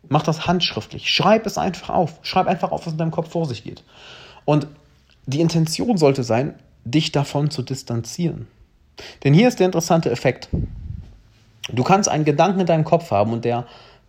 Mach 0.10 0.24
das 0.24 0.48
handschriftlich. 0.48 1.12
Schreib 1.12 1.46
es 1.46 1.58
einfach 1.58 1.90
auf. 1.90 2.20
Schreib 2.24 2.48
einfach 2.48 2.72
auf, 2.72 2.86
was 2.86 2.94
in 2.94 2.98
deinem 2.98 3.12
Kopf 3.12 3.30
vor 3.30 3.46
sich 3.46 3.64
geht. 3.64 3.84
Und 4.46 4.68
die 5.26 5.42
Intention 5.42 5.98
sollte 5.98 6.24
sein, 6.24 6.56
dich 6.84 7.12
davon 7.12 7.50
zu 7.50 7.62
distanzieren. 7.62 8.48
Denn 9.24 9.34
hier 9.34 9.48
ist 9.48 9.60
der 9.60 9.66
interessante 9.68 10.12
Effekt. 10.12 10.50
Du 11.72 11.84
kannst 11.84 12.10
einen 12.10 12.26
Gedanken 12.26 12.62
in 12.62 12.66
deinem 12.66 12.84
Kopf 12.84 13.12
haben 13.12 13.34
und 13.34 13.46
der 13.46 13.66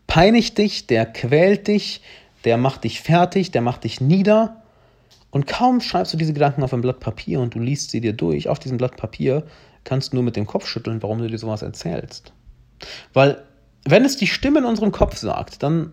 peinigt 0.06 0.58
dich, 0.58 0.86
der 0.86 1.06
quält 1.06 1.68
dich, 1.68 2.02
der 2.44 2.56
macht 2.56 2.84
dich 2.84 3.00
fertig, 3.00 3.50
der 3.50 3.62
macht 3.62 3.84
dich 3.84 4.00
nieder. 4.00 4.62
Und 5.30 5.46
kaum 5.46 5.80
schreibst 5.80 6.12
du 6.12 6.16
diese 6.16 6.32
Gedanken 6.32 6.62
auf 6.62 6.74
ein 6.74 6.82
Blatt 6.82 7.00
Papier 7.00 7.40
und 7.40 7.54
du 7.54 7.58
liest 7.58 7.90
sie 7.90 8.00
dir 8.00 8.12
durch, 8.12 8.48
auf 8.48 8.58
diesem 8.58 8.76
Blatt 8.76 8.96
Papier 8.96 9.44
kannst 9.84 10.12
du 10.12 10.16
nur 10.16 10.24
mit 10.24 10.36
dem 10.36 10.46
Kopf 10.46 10.66
schütteln, 10.66 11.02
warum 11.02 11.18
du 11.18 11.28
dir 11.28 11.38
sowas 11.38 11.62
erzählst. 11.62 12.32
Weil, 13.12 13.42
wenn 13.84 14.04
es 14.04 14.16
die 14.16 14.26
Stimme 14.26 14.60
in 14.60 14.64
unserem 14.64 14.92
Kopf 14.92 15.16
sagt, 15.16 15.62
dann 15.62 15.92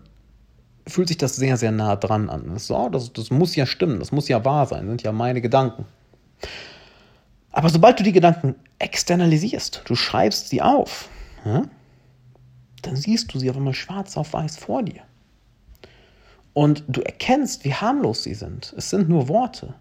fühlt 0.86 1.08
sich 1.08 1.18
das 1.18 1.36
sehr, 1.36 1.56
sehr 1.56 1.72
nah 1.72 1.96
dran 1.96 2.28
an. 2.28 2.56
Oh, 2.68 2.88
das, 2.88 3.12
das 3.12 3.30
muss 3.30 3.56
ja 3.56 3.66
stimmen, 3.66 3.98
das 3.98 4.12
muss 4.12 4.28
ja 4.28 4.44
wahr 4.44 4.66
sein, 4.66 4.82
das 4.82 4.88
sind 4.88 5.02
ja 5.02 5.12
meine 5.12 5.40
Gedanken. 5.40 5.86
Aber 7.52 7.68
sobald 7.68 7.98
du 7.98 8.04
die 8.04 8.12
Gedanken 8.12 8.54
externalisierst, 8.78 9.82
du 9.84 9.94
schreibst 9.94 10.48
sie 10.48 10.62
auf, 10.62 11.08
ja, 11.44 11.64
dann 12.82 12.96
siehst 12.96 13.32
du 13.34 13.38
sie 13.38 13.50
auf 13.50 13.56
einmal 13.56 13.74
schwarz 13.74 14.16
auf 14.16 14.32
weiß 14.32 14.56
vor 14.56 14.82
dir. 14.82 15.02
Und 16.52 16.84
du 16.88 17.00
erkennst, 17.00 17.64
wie 17.64 17.74
harmlos 17.74 18.22
sie 18.22 18.34
sind. 18.34 18.74
Es 18.76 18.90
sind 18.90 19.08
nur 19.08 19.28
Worte. 19.28 19.74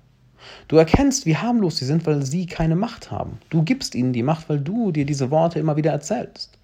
Du 0.68 0.78
erkennst, 0.78 1.26
wie 1.26 1.36
harmlos 1.36 1.78
sie 1.78 1.86
sind, 1.86 2.06
weil 2.06 2.26
sie 2.26 2.46
keine 2.46 2.76
Macht 2.76 3.12
haben. 3.12 3.40
Du 3.50 3.64
gibst 3.64 3.96
ihnen 3.96 4.14
die 4.14 4.24
Macht, 4.24 4.50
weil 4.50 4.60
du 4.60 4.92
dir 4.92 5.06
diese 5.06 5.32
Worte 5.32 5.60
immer 5.60 5.78
wieder 5.78 5.92
erzählst. 5.92 6.58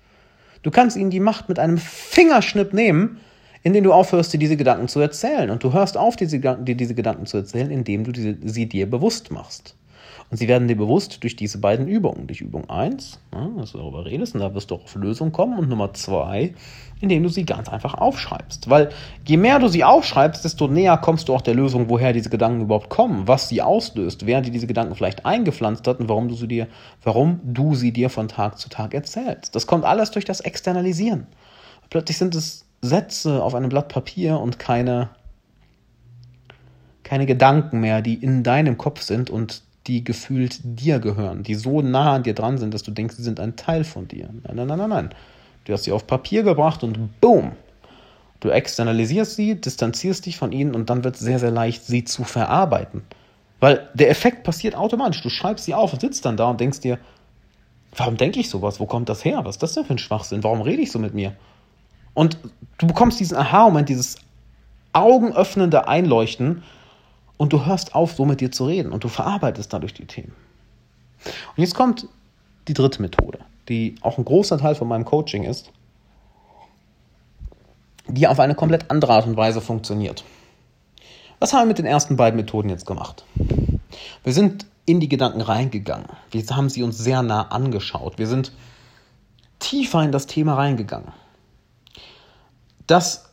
Du 0.61 0.71
kannst 0.71 0.97
ihnen 0.97 1.09
die 1.09 1.19
Macht 1.19 1.49
mit 1.49 1.59
einem 1.59 1.77
Fingerschnipp 1.77 2.73
nehmen, 2.73 3.19
indem 3.63 3.83
du 3.83 3.93
aufhörst, 3.93 4.31
dir 4.33 4.37
diese 4.37 4.57
Gedanken 4.57 4.87
zu 4.87 4.99
erzählen. 4.99 5.49
Und 5.49 5.63
du 5.63 5.73
hörst 5.73 5.97
auf, 5.97 6.15
dir 6.15 6.27
diese 6.27 6.95
Gedanken 6.95 7.25
zu 7.25 7.37
erzählen, 7.37 7.71
indem 7.71 8.03
du 8.03 8.37
sie 8.47 8.65
dir 8.67 8.89
bewusst 8.89 9.31
machst. 9.31 9.75
Und 10.31 10.37
sie 10.37 10.47
werden 10.47 10.67
dir 10.67 10.75
bewusst 10.75 11.21
durch 11.23 11.35
diese 11.35 11.59
beiden 11.59 11.87
Übungen. 11.87 12.25
Durch 12.27 12.41
Übung 12.41 12.69
1, 12.69 13.19
ja, 13.33 13.49
dass 13.57 13.73
du 13.73 13.77
darüber 13.77 14.05
redest 14.05 14.33
und 14.33 14.41
da 14.41 14.53
wirst 14.55 14.71
du 14.71 14.75
auf 14.75 14.95
Lösung 14.95 15.31
kommen. 15.31 15.59
Und 15.59 15.69
Nummer 15.69 15.93
2, 15.93 16.53
indem 16.99 17.23
du 17.23 17.29
sie 17.29 17.45
ganz 17.45 17.69
einfach 17.69 17.93
aufschreibst. 17.93 18.69
Weil 18.69 18.89
je 19.27 19.37
mehr 19.37 19.59
du 19.59 19.67
sie 19.67 19.83
aufschreibst, 19.83 20.43
desto 20.43 20.67
näher 20.67 20.97
kommst 20.97 21.29
du 21.29 21.35
auch 21.35 21.41
der 21.41 21.53
Lösung, 21.53 21.89
woher 21.89 22.11
diese 22.11 22.29
Gedanken 22.29 22.61
überhaupt 22.61 22.89
kommen, 22.89 23.27
was 23.27 23.49
sie 23.49 23.61
auslöst, 23.61 24.25
wer 24.25 24.41
dir 24.41 24.51
diese 24.51 24.67
Gedanken 24.67 24.95
vielleicht 24.95 25.25
eingepflanzt 25.25 25.87
hat 25.87 25.99
und 25.99 26.09
warum 26.09 26.27
du 26.27 26.35
sie 26.35 26.47
dir, 26.47 26.67
warum 27.03 27.39
du 27.43 27.75
sie 27.75 27.91
dir 27.91 28.09
von 28.09 28.27
Tag 28.27 28.57
zu 28.57 28.69
Tag 28.69 28.93
erzählst. 28.93 29.55
Das 29.55 29.67
kommt 29.67 29.85
alles 29.85 30.11
durch 30.11 30.25
das 30.25 30.39
Externalisieren. 30.39 31.27
Plötzlich 31.89 32.17
sind 32.17 32.33
es 32.33 32.65
Sätze 32.81 33.43
auf 33.43 33.53
einem 33.53 33.69
Blatt 33.69 33.89
Papier 33.89 34.39
und 34.39 34.57
keine, 34.57 35.09
keine 37.03 37.25
Gedanken 37.25 37.79
mehr, 37.79 38.01
die 38.01 38.15
in 38.15 38.43
deinem 38.43 38.77
Kopf 38.77 39.01
sind 39.01 39.29
und 39.29 39.64
die 39.87 40.03
gefühlt 40.03 40.59
dir 40.63 40.99
gehören, 40.99 41.43
die 41.43 41.55
so 41.55 41.81
nah 41.81 42.15
an 42.15 42.23
dir 42.23 42.33
dran 42.33 42.57
sind, 42.57 42.73
dass 42.73 42.83
du 42.83 42.91
denkst, 42.91 43.15
sie 43.15 43.23
sind 43.23 43.39
ein 43.39 43.55
Teil 43.55 43.83
von 43.83 44.07
dir. 44.07 44.29
Nein, 44.43 44.55
nein, 44.55 44.67
nein, 44.67 44.77
nein, 44.79 44.89
nein. 44.89 45.09
Du 45.65 45.73
hast 45.73 45.83
sie 45.83 45.91
auf 45.91 46.07
Papier 46.07 46.43
gebracht 46.43 46.83
und 46.83 47.21
boom. 47.21 47.53
Du 48.39 48.49
externalisierst 48.49 49.35
sie, 49.35 49.59
distanzierst 49.59 50.25
dich 50.25 50.37
von 50.37 50.51
ihnen 50.51 50.75
und 50.75 50.89
dann 50.89 51.03
wird 51.03 51.15
es 51.15 51.21
sehr, 51.21 51.39
sehr 51.39 51.51
leicht, 51.51 51.85
sie 51.85 52.03
zu 52.03 52.23
verarbeiten. 52.23 53.03
Weil 53.59 53.89
der 53.93 54.09
Effekt 54.09 54.43
passiert 54.43 54.75
automatisch. 54.75 55.21
Du 55.21 55.29
schreibst 55.29 55.65
sie 55.65 55.73
auf 55.73 55.93
und 55.93 56.01
sitzt 56.01 56.25
dann 56.25 56.37
da 56.37 56.49
und 56.49 56.59
denkst 56.59 56.81
dir, 56.81 56.99
warum 57.95 58.17
denke 58.17 58.39
ich 58.39 58.49
sowas? 58.49 58.79
Wo 58.79 58.85
kommt 58.85 59.09
das 59.09 59.23
her? 59.23 59.45
Was 59.45 59.55
ist 59.55 59.63
das 59.63 59.73
denn 59.73 59.85
für 59.85 59.93
ein 59.93 59.99
Schwachsinn? 59.99 60.43
Warum 60.43 60.61
rede 60.61 60.81
ich 60.81 60.91
so 60.91 60.99
mit 60.99 61.13
mir? 61.13 61.33
Und 62.13 62.37
du 62.77 62.87
bekommst 62.87 63.19
diesen 63.19 63.37
Aha-Moment, 63.37 63.89
dieses 63.89 64.17
augenöffnende 64.93 65.87
Einleuchten 65.87 66.63
und 67.37 67.53
du 67.53 67.65
hörst 67.65 67.95
auf, 67.95 68.13
so 68.13 68.25
mit 68.25 68.41
dir 68.41 68.51
zu 68.51 68.65
reden 68.65 68.91
und 68.91 69.03
du 69.03 69.07
verarbeitest 69.07 69.71
dadurch 69.73 69.93
die 69.93 70.05
Themen. 70.05 70.33
Und 71.55 71.63
jetzt 71.63 71.75
kommt 71.75 72.07
die 72.67 72.73
dritte 72.73 73.01
Methode, 73.01 73.39
die 73.69 73.95
auch 74.01 74.17
ein 74.17 74.25
großer 74.25 74.57
Teil 74.57 74.75
von 74.75 74.87
meinem 74.87 75.05
Coaching 75.05 75.43
ist, 75.43 75.71
die 78.07 78.27
auf 78.27 78.39
eine 78.39 78.55
komplett 78.55 78.91
andere 78.91 79.13
Art 79.13 79.25
und 79.25 79.35
Weise 79.35 79.61
funktioniert. 79.61 80.23
Was 81.39 81.53
haben 81.53 81.63
wir 81.63 81.67
mit 81.67 81.79
den 81.79 81.85
ersten 81.85 82.15
beiden 82.15 82.37
Methoden 82.37 82.69
jetzt 82.69 82.85
gemacht? 82.85 83.25
Wir 84.23 84.33
sind 84.33 84.65
in 84.85 84.99
die 84.99 85.09
Gedanken 85.09 85.41
reingegangen. 85.41 86.07
Wir 86.31 86.43
haben 86.51 86.69
sie 86.69 86.83
uns 86.83 86.97
sehr 86.97 87.23
nah 87.23 87.47
angeschaut. 87.49 88.17
Wir 88.17 88.27
sind 88.27 88.51
tiefer 89.59 90.03
in 90.03 90.11
das 90.11 90.27
Thema 90.27 90.55
reingegangen. 90.55 91.11
Das 92.87 93.29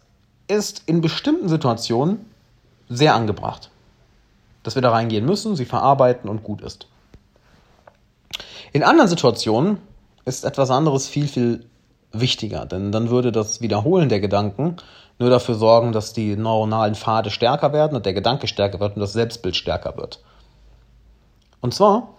ist 0.49 0.83
in 0.87 1.03
bestimmten 1.03 1.49
Situationen 1.49 2.25
sehr 2.89 3.15
angebracht 3.15 3.71
dass 4.63 4.75
wir 4.75 4.83
da 4.83 4.91
reingehen 4.91 5.25
müssen, 5.25 5.57
sie 5.57 5.65
verarbeiten 5.65 6.29
und 6.29 6.43
gut 6.43 6.63
ist. 6.63 6.87
In 8.73 8.83
anderen 8.83 9.09
Situationen 9.09 9.79
ist 10.25 10.45
etwas 10.45 10.71
anderes 10.71 11.09
viel, 11.09 11.29
viel 11.29 11.67
wichtiger, 12.13 12.67
denn 12.67 12.93
dann 12.93 13.11
würde 13.11 13.33
das 13.33 13.61
Wiederholen 13.61 14.09
der 14.09 14.21
Gedanken 14.21 14.77
nur 15.19 15.31
dafür 15.31 15.55
sorgen, 15.55 15.93
dass 15.93 16.13
die 16.13 16.37
neuronalen 16.37 16.95
Pfade 16.95 17.31
stärker 17.31 17.73
werden 17.73 17.97
und 17.97 18.07
der 18.07 18.15
Gedanke 18.15 18.49
stärker 18.49 18.81
wird 18.81 18.97
und 18.97 19.01
das 19.01 19.13
Selbstbild 19.13 19.57
stärker 19.57 19.97
wird. 19.97 20.21
Und 21.61 21.75
zwar, 21.75 22.15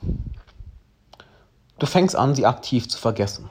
du 1.79 1.85
fängst 1.85 2.15
an, 2.15 2.35
sie 2.35 2.45
aktiv 2.45 2.87
zu 2.87 2.97
vergessen. 2.97 3.49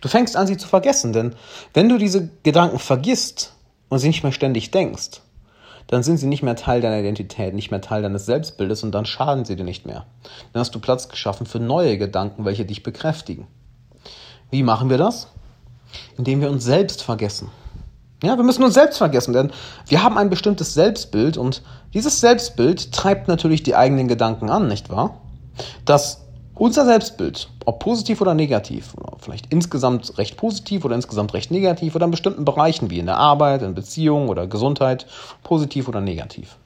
Du 0.00 0.08
fängst 0.08 0.36
an, 0.36 0.46
sie 0.46 0.56
zu 0.56 0.68
vergessen, 0.68 1.12
denn 1.12 1.34
wenn 1.72 1.88
du 1.88 1.98
diese 1.98 2.28
Gedanken 2.42 2.78
vergisst 2.78 3.54
und 3.88 3.98
sie 3.98 4.08
nicht 4.08 4.22
mehr 4.22 4.32
ständig 4.32 4.70
denkst, 4.70 5.20
dann 5.86 6.02
sind 6.02 6.16
sie 6.16 6.26
nicht 6.26 6.42
mehr 6.42 6.56
Teil 6.56 6.80
deiner 6.80 6.98
Identität, 6.98 7.54
nicht 7.54 7.70
mehr 7.70 7.80
Teil 7.80 8.02
deines 8.02 8.26
Selbstbildes 8.26 8.82
und 8.82 8.92
dann 8.92 9.06
schaden 9.06 9.44
sie 9.44 9.56
dir 9.56 9.64
nicht 9.64 9.86
mehr. 9.86 10.06
Dann 10.52 10.60
hast 10.60 10.74
du 10.74 10.80
Platz 10.80 11.08
geschaffen 11.08 11.46
für 11.46 11.60
neue 11.60 11.98
Gedanken, 11.98 12.44
welche 12.44 12.64
dich 12.64 12.82
bekräftigen. 12.82 13.46
Wie 14.50 14.62
machen 14.62 14.90
wir 14.90 14.98
das? 14.98 15.28
Indem 16.16 16.40
wir 16.40 16.50
uns 16.50 16.64
selbst 16.64 17.02
vergessen. 17.02 17.50
Ja, 18.22 18.36
wir 18.36 18.44
müssen 18.44 18.64
uns 18.64 18.74
selbst 18.74 18.98
vergessen, 18.98 19.34
denn 19.34 19.52
wir 19.86 20.02
haben 20.02 20.16
ein 20.16 20.30
bestimmtes 20.30 20.72
Selbstbild 20.72 21.36
und 21.36 21.62
dieses 21.92 22.20
Selbstbild 22.20 22.92
treibt 22.92 23.28
natürlich 23.28 23.62
die 23.62 23.74
eigenen 23.74 24.08
Gedanken 24.08 24.48
an, 24.48 24.66
nicht 24.66 24.88
wahr? 24.88 25.20
Das 25.84 26.23
unser 26.54 26.84
Selbstbild, 26.84 27.48
ob 27.64 27.80
positiv 27.80 28.20
oder 28.20 28.34
negativ, 28.34 28.94
oder 28.94 29.16
vielleicht 29.18 29.52
insgesamt 29.52 30.18
recht 30.18 30.36
positiv 30.36 30.84
oder 30.84 30.94
insgesamt 30.94 31.34
recht 31.34 31.50
negativ 31.50 31.94
oder 31.94 32.04
in 32.04 32.10
bestimmten 32.10 32.44
Bereichen 32.44 32.90
wie 32.90 32.98
in 32.98 33.06
der 33.06 33.16
Arbeit, 33.16 33.62
in 33.62 33.74
Beziehungen 33.74 34.28
oder 34.28 34.46
Gesundheit, 34.46 35.06
positiv 35.42 35.88
oder 35.88 36.00
negativ. 36.00 36.56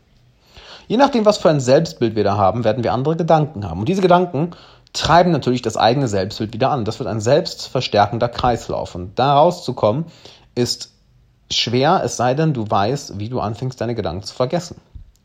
Je 0.89 0.97
nachdem, 0.97 1.25
was 1.25 1.39
für 1.39 1.51
ein 1.51 1.61
Selbstbild 1.61 2.17
wir 2.17 2.25
da 2.25 2.37
haben, 2.37 2.65
werden 2.65 2.83
wir 2.83 2.93
andere 2.93 3.17
Gedanken 3.17 3.69
haben. 3.69 3.81
Und 3.81 3.89
diese 3.89 4.01
Gedanken 4.01 4.53
treiben 4.95 5.31
natürlich 5.31 5.63
das 5.63 5.77
eigene 5.77 6.09
Selbstbild 6.09 6.55
wieder 6.55 6.71
an. 6.71 6.85
Das 6.85 6.99
wird 6.99 7.09
ein 7.09 7.21
selbstverstärkender 7.21 8.29
Kreislauf. 8.29 8.95
Und 8.95 9.19
da 9.19 9.35
rauszukommen 9.35 10.07
ist 10.55 10.93
schwer, 11.51 12.03
es 12.05 12.17
sei 12.17 12.35
denn, 12.35 12.55
du 12.55 12.69
weißt, 12.69 13.19
wie 13.19 13.29
du 13.29 13.41
anfängst, 13.41 13.81
deine 13.81 13.95
Gedanken 13.95 14.23
zu 14.23 14.35
vergessen. 14.35 14.81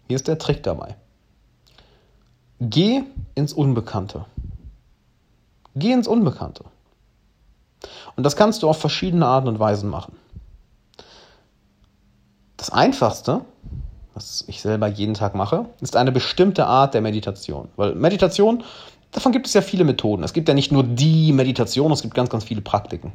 Hier 0.07 0.15
ist 0.15 0.27
der 0.27 0.37
Trick 0.37 0.63
dabei. 0.63 0.95
Geh 2.59 3.03
ins 3.35 3.53
Unbekannte. 3.53 4.25
Geh 5.75 5.91
ins 5.91 6.07
Unbekannte. 6.07 6.65
Und 8.15 8.23
das 8.23 8.35
kannst 8.35 8.63
du 8.63 8.69
auf 8.69 8.79
verschiedene 8.79 9.25
Arten 9.25 9.47
und 9.47 9.59
Weisen 9.59 9.89
machen. 9.89 10.15
Das 12.57 12.69
Einfachste, 12.69 13.41
was 14.13 14.45
ich 14.47 14.61
selber 14.61 14.87
jeden 14.87 15.15
Tag 15.15 15.35
mache, 15.35 15.65
ist 15.81 15.95
eine 15.95 16.11
bestimmte 16.11 16.65
Art 16.65 16.93
der 16.93 17.01
Meditation. 17.01 17.69
Weil 17.75 17.95
Meditation, 17.95 18.63
davon 19.11 19.31
gibt 19.31 19.47
es 19.47 19.53
ja 19.53 19.61
viele 19.61 19.83
Methoden. 19.83 20.23
Es 20.23 20.33
gibt 20.33 20.47
ja 20.47 20.53
nicht 20.53 20.71
nur 20.71 20.83
die 20.83 21.33
Meditation, 21.33 21.91
es 21.91 22.01
gibt 22.01 22.13
ganz, 22.13 22.29
ganz 22.29 22.43
viele 22.43 22.61
Praktiken. 22.61 23.11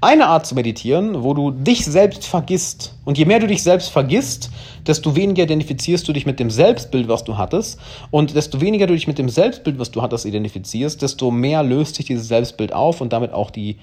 Eine 0.00 0.26
Art 0.26 0.46
zu 0.46 0.54
meditieren, 0.54 1.22
wo 1.22 1.34
du 1.34 1.50
dich 1.50 1.84
selbst 1.84 2.26
vergisst. 2.26 2.94
Und 3.04 3.18
je 3.18 3.24
mehr 3.24 3.38
du 3.38 3.46
dich 3.46 3.62
selbst 3.62 3.90
vergisst, 3.90 4.50
desto 4.86 5.14
weniger 5.14 5.42
identifizierst 5.44 6.08
du 6.08 6.12
dich 6.12 6.26
mit 6.26 6.40
dem 6.40 6.50
Selbstbild, 6.50 7.08
was 7.08 7.24
du 7.24 7.36
hattest. 7.36 7.78
Und 8.10 8.34
desto 8.34 8.60
weniger 8.60 8.86
du 8.86 8.94
dich 8.94 9.06
mit 9.06 9.18
dem 9.18 9.28
Selbstbild, 9.28 9.78
was 9.78 9.90
du 9.90 10.02
hattest, 10.02 10.24
identifizierst, 10.24 11.02
desto 11.02 11.30
mehr 11.30 11.62
löst 11.62 11.96
sich 11.96 12.06
dieses 12.06 12.28
Selbstbild 12.28 12.72
auf 12.72 13.00
und 13.00 13.12
damit 13.12 13.32
auch 13.32 13.50
die 13.50 13.78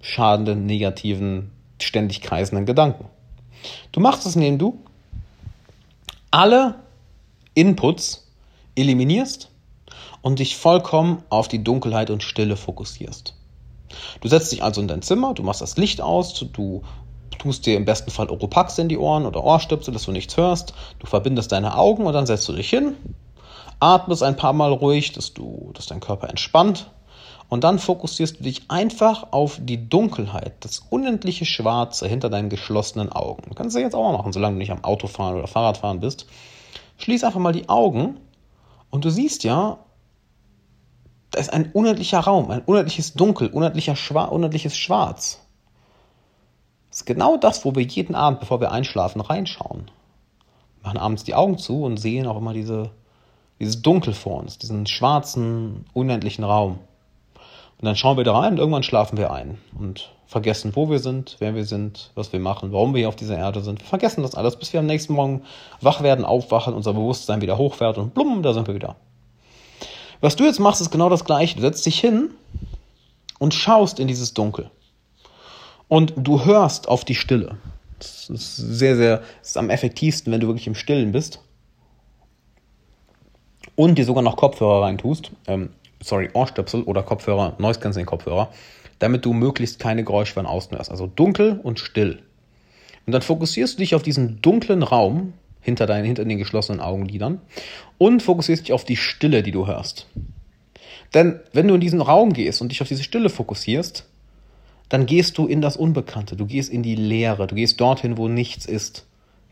schadenden, 0.00 0.66
negativen, 0.66 1.50
ständig 1.80 2.20
kreisenden 2.20 2.66
Gedanken. 2.66 3.06
Du 3.92 4.00
machst 4.00 4.26
es, 4.26 4.36
indem 4.36 4.58
du 4.58 4.78
alle 6.30 6.76
Inputs 7.54 8.26
eliminierst 8.74 9.50
und 10.20 10.38
dich 10.38 10.56
vollkommen 10.56 11.22
auf 11.30 11.48
die 11.48 11.64
Dunkelheit 11.64 12.10
und 12.10 12.22
Stille 12.22 12.56
fokussierst. 12.56 13.35
Du 14.20 14.28
setzt 14.28 14.52
dich 14.52 14.62
also 14.62 14.80
in 14.80 14.88
dein 14.88 15.02
Zimmer, 15.02 15.34
du 15.34 15.42
machst 15.42 15.60
das 15.60 15.76
Licht 15.76 16.00
aus, 16.00 16.34
du 16.34 16.82
tust 17.38 17.66
dir 17.66 17.76
im 17.76 17.84
besten 17.84 18.10
Fall 18.10 18.30
Oropax 18.30 18.78
in 18.78 18.88
die 18.88 18.98
Ohren 18.98 19.26
oder 19.26 19.44
Ohrstöpsel, 19.44 19.92
dass 19.92 20.04
du 20.04 20.12
nichts 20.12 20.36
hörst. 20.36 20.74
Du 20.98 21.06
verbindest 21.06 21.52
deine 21.52 21.76
Augen 21.76 22.06
und 22.06 22.12
dann 22.12 22.26
setzt 22.26 22.48
du 22.48 22.52
dich 22.52 22.70
hin, 22.70 22.94
atmest 23.80 24.22
ein 24.22 24.36
paar 24.36 24.52
Mal 24.52 24.72
ruhig, 24.72 25.12
dass, 25.12 25.34
du, 25.34 25.70
dass 25.74 25.86
dein 25.86 26.00
Körper 26.00 26.28
entspannt. 26.28 26.90
Und 27.48 27.62
dann 27.62 27.78
fokussierst 27.78 28.40
du 28.40 28.42
dich 28.42 28.62
einfach 28.68 29.32
auf 29.32 29.60
die 29.62 29.88
Dunkelheit, 29.88 30.54
das 30.60 30.82
unendliche 30.90 31.44
Schwarze 31.44 32.08
hinter 32.08 32.28
deinen 32.28 32.48
geschlossenen 32.48 33.12
Augen. 33.12 33.44
Du 33.48 33.54
kannst 33.54 33.76
du 33.76 33.80
jetzt 33.80 33.94
auch 33.94 34.02
mal 34.02 34.18
machen, 34.18 34.32
solange 34.32 34.54
du 34.54 34.58
nicht 34.58 34.72
am 34.72 34.82
Autofahren 34.82 35.36
oder 35.36 35.46
Fahrradfahren 35.46 36.00
bist. 36.00 36.26
Schließ 36.98 37.22
einfach 37.22 37.38
mal 37.38 37.52
die 37.52 37.68
Augen 37.68 38.16
und 38.90 39.04
du 39.04 39.10
siehst 39.10 39.44
ja, 39.44 39.78
da 41.30 41.40
ist 41.40 41.52
ein 41.52 41.70
unendlicher 41.72 42.20
Raum, 42.20 42.50
ein 42.50 42.62
unendliches 42.62 43.14
Dunkel, 43.14 43.48
unendlicher 43.48 43.96
Schwa 43.96 44.24
unendliches 44.24 44.76
Schwarz. 44.76 45.40
Das 46.90 47.00
ist 47.00 47.06
genau 47.06 47.36
das, 47.36 47.64
wo 47.64 47.74
wir 47.74 47.82
jeden 47.82 48.14
Abend, 48.14 48.40
bevor 48.40 48.60
wir 48.60 48.72
einschlafen, 48.72 49.20
reinschauen. 49.20 49.90
Wir 50.80 50.88
machen 50.88 50.98
abends 50.98 51.24
die 51.24 51.34
Augen 51.34 51.58
zu 51.58 51.82
und 51.82 51.98
sehen 51.98 52.26
auch 52.26 52.38
immer 52.38 52.54
diese, 52.54 52.90
dieses 53.60 53.82
Dunkel 53.82 54.14
vor 54.14 54.38
uns, 54.38 54.58
diesen 54.58 54.86
schwarzen, 54.86 55.84
unendlichen 55.92 56.44
Raum. 56.44 56.78
Und 57.78 57.84
dann 57.84 57.96
schauen 57.96 58.16
wir 58.16 58.24
da 58.24 58.38
rein 58.38 58.54
und 58.54 58.58
irgendwann 58.58 58.82
schlafen 58.82 59.18
wir 59.18 59.30
ein 59.30 59.58
und 59.78 60.10
vergessen, 60.26 60.74
wo 60.74 60.88
wir 60.88 60.98
sind, 60.98 61.36
wer 61.38 61.54
wir 61.54 61.64
sind, 61.64 62.10
was 62.14 62.32
wir 62.32 62.40
machen, 62.40 62.72
warum 62.72 62.94
wir 62.94 63.00
hier 63.00 63.08
auf 63.08 63.16
dieser 63.16 63.36
Erde 63.36 63.60
sind. 63.60 63.80
Wir 63.80 63.86
vergessen 63.86 64.22
das 64.22 64.34
alles, 64.34 64.56
bis 64.56 64.72
wir 64.72 64.80
am 64.80 64.86
nächsten 64.86 65.12
Morgen 65.12 65.42
wach 65.80 66.02
werden, 66.02 66.24
aufwachen, 66.24 66.72
unser 66.72 66.94
Bewusstsein 66.94 67.42
wieder 67.42 67.58
hochfährt 67.58 67.98
und 67.98 68.14
blum, 68.14 68.42
da 68.42 68.54
sind 68.54 68.66
wir 68.66 68.74
wieder. 68.74 68.96
Was 70.20 70.36
du 70.36 70.44
jetzt 70.44 70.60
machst, 70.60 70.80
ist 70.80 70.90
genau 70.90 71.08
das 71.08 71.24
Gleiche. 71.24 71.56
Du 71.56 71.62
setzt 71.62 71.84
dich 71.86 72.00
hin 72.00 72.30
und 73.38 73.54
schaust 73.54 74.00
in 74.00 74.08
dieses 74.08 74.34
Dunkel. 74.34 74.70
Und 75.88 76.14
du 76.16 76.44
hörst 76.44 76.88
auf 76.88 77.04
die 77.04 77.14
Stille. 77.14 77.58
Das 77.98 78.28
ist 78.28 78.56
sehr, 78.56 78.96
sehr, 78.96 79.18
das 79.40 79.48
ist 79.48 79.56
am 79.56 79.70
effektivsten, 79.70 80.32
wenn 80.32 80.40
du 80.40 80.48
wirklich 80.48 80.66
im 80.66 80.74
Stillen 80.74 81.12
bist. 81.12 81.40
Und 83.74 83.96
dir 83.98 84.04
sogar 84.04 84.22
noch 84.22 84.36
Kopfhörer 84.36 84.82
reintust. 84.82 85.30
Ähm, 85.46 85.70
sorry, 86.02 86.30
Ohrstöpsel 86.32 86.82
oder 86.82 87.02
Kopfhörer, 87.02 87.54
Noise 87.58 87.80
Cancelling 87.80 88.06
Kopfhörer, 88.06 88.48
damit 88.98 89.24
du 89.24 89.32
möglichst 89.32 89.78
keine 89.78 90.02
Geräusche 90.02 90.34
von 90.34 90.46
außen 90.46 90.76
hörst. 90.76 90.90
Also 90.90 91.06
dunkel 91.06 91.60
und 91.62 91.78
still. 91.78 92.22
Und 93.06 93.12
dann 93.12 93.22
fokussierst 93.22 93.74
du 93.74 93.78
dich 93.78 93.94
auf 93.94 94.02
diesen 94.02 94.40
dunklen 94.42 94.82
Raum 94.82 95.34
hinter, 95.66 95.86
deinen, 95.86 96.04
hinter 96.04 96.24
den 96.24 96.38
geschlossenen 96.38 96.80
Augenlidern 96.80 97.40
und 97.98 98.22
fokussierst 98.22 98.62
dich 98.62 98.72
auf 98.72 98.84
die 98.84 98.96
Stille, 98.96 99.42
die 99.42 99.50
du 99.50 99.66
hörst. 99.66 100.06
Denn 101.12 101.40
wenn 101.52 101.66
du 101.66 101.74
in 101.74 101.80
diesen 101.80 102.00
Raum 102.00 102.32
gehst 102.32 102.62
und 102.62 102.70
dich 102.70 102.82
auf 102.82 102.88
diese 102.88 103.02
Stille 103.02 103.28
fokussierst, 103.28 104.06
dann 104.88 105.06
gehst 105.06 105.36
du 105.38 105.48
in 105.48 105.60
das 105.60 105.76
Unbekannte, 105.76 106.36
du 106.36 106.46
gehst 106.46 106.72
in 106.72 106.84
die 106.84 106.94
Leere, 106.94 107.48
du 107.48 107.56
gehst 107.56 107.80
dorthin, 107.80 108.16
wo 108.16 108.28
nichts 108.28 108.64
ist. 108.64 109.06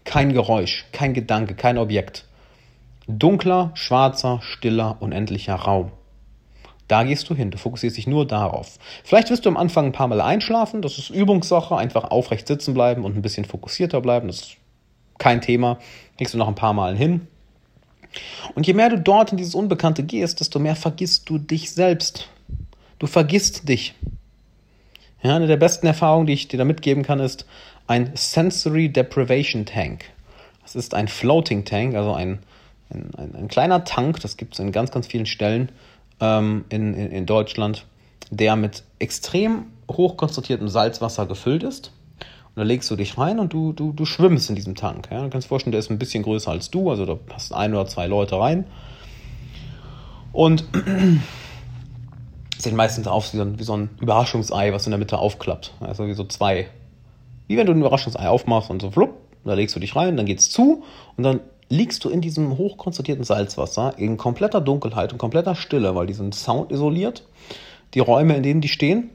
Kein 0.05 0.33
Geräusch, 0.33 0.85
kein 0.93 1.15
Gedanke, 1.15 1.55
kein 1.57 1.79
Objekt. 1.79 2.27
Dunkler, 3.09 3.73
schwarzer, 3.75 4.41
stiller, 4.41 4.99
unendlicher 5.01 5.57
Raum. 5.57 5.91
Da 6.87 7.03
gehst 7.03 7.29
du 7.29 7.35
hin, 7.35 7.51
du 7.51 7.59
fokussierst 7.59 7.97
dich 7.97 8.07
nur 8.07 8.25
darauf. 8.25 8.79
Vielleicht 9.03 9.31
wirst 9.31 9.47
du 9.47 9.49
am 9.49 9.57
Anfang 9.57 9.87
ein 9.87 9.93
paar 9.93 10.07
Mal 10.07 10.21
einschlafen, 10.21 10.81
das 10.81 10.97
ist 10.99 11.11
Übungssache, 11.11 11.77
einfach 11.77 12.05
aufrecht 12.05 12.47
sitzen 12.47 12.73
bleiben 12.73 13.05
und 13.05 13.17
ein 13.17 13.23
bisschen 13.23 13.47
fokussierter 13.47 14.01
bleiben, 14.01 14.29
das 14.29 14.43
ist 14.43 14.57
kein 15.19 15.41
Thema, 15.41 15.79
kriegst 16.17 16.35
du 16.35 16.39
noch 16.39 16.49
ein 16.49 16.55
paar 16.55 16.73
Mal 16.73 16.97
hin. 16.97 17.27
Und 18.55 18.67
je 18.67 18.75
mehr 18.75 18.91
du 18.91 18.99
dort 18.99 19.33
in 19.33 19.39
dieses 19.39 19.55
Unbekannte 19.55 20.03
gehst, 20.03 20.41
desto 20.41 20.59
mehr 20.59 20.77
vergisst 20.77 21.29
du 21.29 21.39
dich 21.39 21.73
selbst. 21.73 22.29
Du 22.99 23.07
vergisst 23.07 23.69
dich. 23.69 23.95
Ja, 25.23 25.35
eine 25.35 25.47
der 25.47 25.57
besten 25.57 25.87
Erfahrungen, 25.87 26.27
die 26.27 26.35
ich 26.35 26.49
dir 26.49 26.59
da 26.59 26.65
mitgeben 26.65 27.03
kann, 27.03 27.19
ist 27.19 27.47
ein 27.87 28.11
Sensory 28.15 28.89
Deprivation 28.89 29.67
Tank. 29.67 30.05
Das 30.63 30.77
ist 30.77 30.95
ein 30.95 31.09
Floating 31.09 31.65
Tank, 31.65 31.95
also 31.95 32.13
ein, 32.15 32.39
ein, 32.91 33.11
ein, 33.17 33.35
ein 33.35 33.49
kleiner 33.49 33.85
Tank, 33.85 34.21
das 34.21 34.37
gibt 34.37 34.55
es 34.55 34.61
in 34.61 34.73
ganz, 34.73 34.91
ganz 34.91 35.07
vielen 35.07 35.27
Stellen 35.27 35.71
ähm, 36.21 36.65
in, 36.69 36.95
in, 36.95 37.11
in 37.11 37.27
Deutschland, 37.27 37.87
der 38.31 38.57
mit 38.57 38.85
extrem 38.99 39.67
hochkonzentriertem 39.91 40.69
Salzwasser 40.69 41.27
gefüllt 41.27 41.63
ist. 41.63 41.93
Und 42.55 42.61
da 42.61 42.63
legst 42.63 42.89
du 42.91 42.97
dich 42.97 43.19
rein 43.19 43.41
und 43.41 43.53
du, 43.53 43.73
du, 43.73 43.93
du 43.93 44.05
schwimmst 44.05 44.49
in 44.49 44.55
diesem 44.55 44.77
Tank. 44.77 45.09
Ja? 45.11 45.23
Du 45.23 45.31
kannst 45.31 45.47
dir 45.47 45.49
vorstellen, 45.49 45.73
der 45.73 45.81
ist 45.81 45.91
ein 45.91 45.99
bisschen 45.99 46.23
größer 46.23 46.53
als 46.53 46.71
du, 46.71 46.89
also 46.91 47.05
da 47.05 47.17
passen 47.17 47.55
ein 47.55 47.75
oder 47.75 47.87
zwei 47.87 48.07
Leute 48.07 48.39
rein. 48.39 48.65
Und 50.33 50.65
sehen 52.59 52.77
meistens 52.77 53.09
auf 53.09 53.33
wie 53.33 53.39
so, 53.39 53.43
ein, 53.43 53.59
wie 53.59 53.65
so 53.65 53.77
ein 53.77 53.91
Überraschungsei, 54.01 54.73
was 54.73 54.87
in 54.87 54.93
der 54.93 54.99
Mitte 54.99 55.19
aufklappt. 55.19 55.75
Also 55.81 56.07
wie 56.07 56.15
so 56.15 56.25
zwei. 56.25 56.69
Wie 57.49 57.57
wenn 57.57 57.67
du 57.67 57.73
ein 57.73 57.81
Überraschungsei 57.81 58.29
aufmachst 58.29 58.71
und 58.71 58.81
so 58.81 58.91
flupp, 58.93 59.19
da 59.45 59.55
legst 59.55 59.75
du 59.75 59.81
dich 59.81 59.97
rein, 59.97 60.17
dann 60.17 60.27
geht's 60.27 60.49
zu 60.49 60.85
und 61.17 61.25
dann 61.25 61.41
liegst 61.69 62.05
du 62.05 62.09
in 62.09 62.21
diesem 62.21 62.57
hochkonzentrierten 62.57 63.25
Salzwasser 63.25 63.99
in 63.99 64.17
kompletter 64.17 64.61
Dunkelheit 64.61 65.13
und 65.13 65.19
kompletter 65.19 65.57
Stille, 65.57 65.95
weil 65.95 66.07
die 66.07 66.15
sind 66.15 66.35
Sound 66.35 66.71
isoliert. 66.71 67.25
Die 67.95 68.01
Räume, 68.01 68.37
in 68.37 68.43
denen 68.43 68.61
die 68.61 68.69
stehen, 68.69 69.11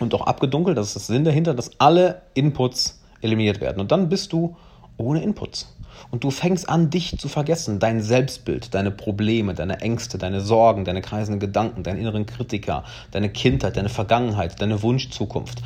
und 0.00 0.14
auch 0.14 0.22
abgedunkelt, 0.22 0.76
das 0.76 0.88
ist 0.88 0.96
das 0.96 1.06
Sinn 1.06 1.24
dahinter, 1.24 1.54
dass 1.54 1.70
alle 1.78 2.22
Inputs 2.34 3.00
eliminiert 3.20 3.60
werden. 3.60 3.80
Und 3.80 3.92
dann 3.92 4.08
bist 4.08 4.32
du 4.32 4.56
ohne 4.96 5.22
Inputs. 5.22 5.74
Und 6.10 6.24
du 6.24 6.30
fängst 6.30 6.68
an, 6.68 6.90
dich 6.90 7.18
zu 7.18 7.28
vergessen, 7.28 7.78
dein 7.78 8.02
Selbstbild, 8.02 8.74
deine 8.74 8.90
Probleme, 8.90 9.54
deine 9.54 9.80
Ängste, 9.80 10.18
deine 10.18 10.40
Sorgen, 10.40 10.84
deine 10.84 11.00
kreisenden 11.00 11.40
Gedanken, 11.40 11.82
deinen 11.82 11.98
inneren 11.98 12.26
Kritiker, 12.26 12.84
deine 13.10 13.30
Kindheit, 13.30 13.76
deine 13.76 13.88
Vergangenheit, 13.88 14.60
deine 14.60 14.82
Wunschzukunft. 14.82 15.62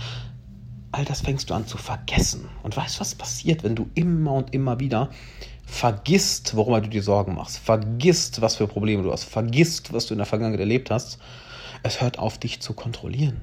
All 0.92 1.04
das 1.04 1.20
fängst 1.22 1.50
du 1.50 1.54
an 1.54 1.66
zu 1.66 1.78
vergessen. 1.78 2.48
Und 2.62 2.76
weißt 2.76 2.96
du, 2.96 3.00
was 3.00 3.14
passiert, 3.14 3.64
wenn 3.64 3.74
du 3.74 3.88
immer 3.94 4.34
und 4.34 4.54
immer 4.54 4.78
wieder 4.80 5.10
vergisst, 5.64 6.54
worüber 6.54 6.80
du 6.80 6.88
dir 6.88 7.02
Sorgen 7.02 7.34
machst, 7.34 7.58
vergisst, 7.58 8.40
was 8.40 8.56
für 8.56 8.68
Probleme 8.68 9.02
du 9.02 9.12
hast, 9.12 9.24
vergisst, 9.24 9.92
was 9.92 10.06
du 10.06 10.14
in 10.14 10.18
der 10.18 10.26
Vergangenheit 10.26 10.60
erlebt 10.60 10.90
hast? 10.90 11.18
Es 11.82 12.00
hört 12.00 12.18
auf, 12.18 12.38
dich 12.38 12.60
zu 12.60 12.72
kontrollieren. 12.72 13.40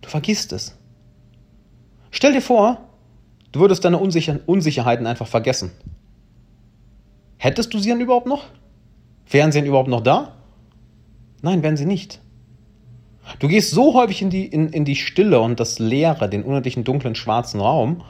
Du 0.00 0.08
vergisst 0.08 0.52
es. 0.52 0.76
Stell 2.10 2.32
dir 2.32 2.42
vor, 2.42 2.78
du 3.52 3.60
würdest 3.60 3.84
deine 3.84 3.98
Unsicher 3.98 4.40
Unsicherheiten 4.46 5.06
einfach 5.06 5.26
vergessen. 5.26 5.70
Hättest 7.36 7.72
du 7.72 7.78
sie 7.78 7.90
dann 7.90 8.00
überhaupt 8.00 8.26
noch? 8.26 8.44
Wären 9.30 9.52
sie 9.52 9.60
dann 9.60 9.68
überhaupt 9.68 9.88
noch 9.88 10.02
da? 10.02 10.36
Nein, 11.42 11.62
wären 11.62 11.76
sie 11.76 11.86
nicht. 11.86 12.20
Du 13.38 13.48
gehst 13.48 13.70
so 13.70 13.94
häufig 13.94 14.22
in 14.22 14.30
die, 14.30 14.46
in, 14.46 14.68
in 14.70 14.84
die 14.84 14.96
Stille 14.96 15.40
und 15.40 15.60
das 15.60 15.78
Leere, 15.78 16.28
den 16.28 16.42
unendlichen 16.42 16.84
dunklen 16.84 17.14
schwarzen 17.14 17.60
Raum, 17.60 18.02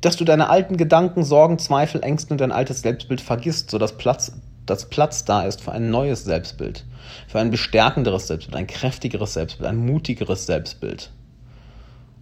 dass 0.00 0.16
du 0.16 0.24
deine 0.24 0.48
alten 0.48 0.76
Gedanken, 0.76 1.22
Sorgen, 1.22 1.58
Zweifel, 1.58 2.02
Ängste 2.02 2.34
und 2.34 2.40
dein 2.40 2.52
altes 2.52 2.82
Selbstbild 2.82 3.20
vergisst, 3.20 3.70
sodass 3.70 3.96
Platz, 3.96 4.32
dass 4.66 4.88
Platz 4.88 5.24
da 5.24 5.42
ist 5.42 5.60
für 5.60 5.72
ein 5.72 5.90
neues 5.90 6.24
Selbstbild, 6.24 6.84
für 7.28 7.38
ein 7.38 7.50
bestärkenderes 7.50 8.26
Selbstbild, 8.26 8.56
ein 8.56 8.66
kräftigeres 8.66 9.34
Selbstbild, 9.34 9.68
ein 9.68 9.84
mutigeres 9.84 10.46
Selbstbild. 10.46 11.10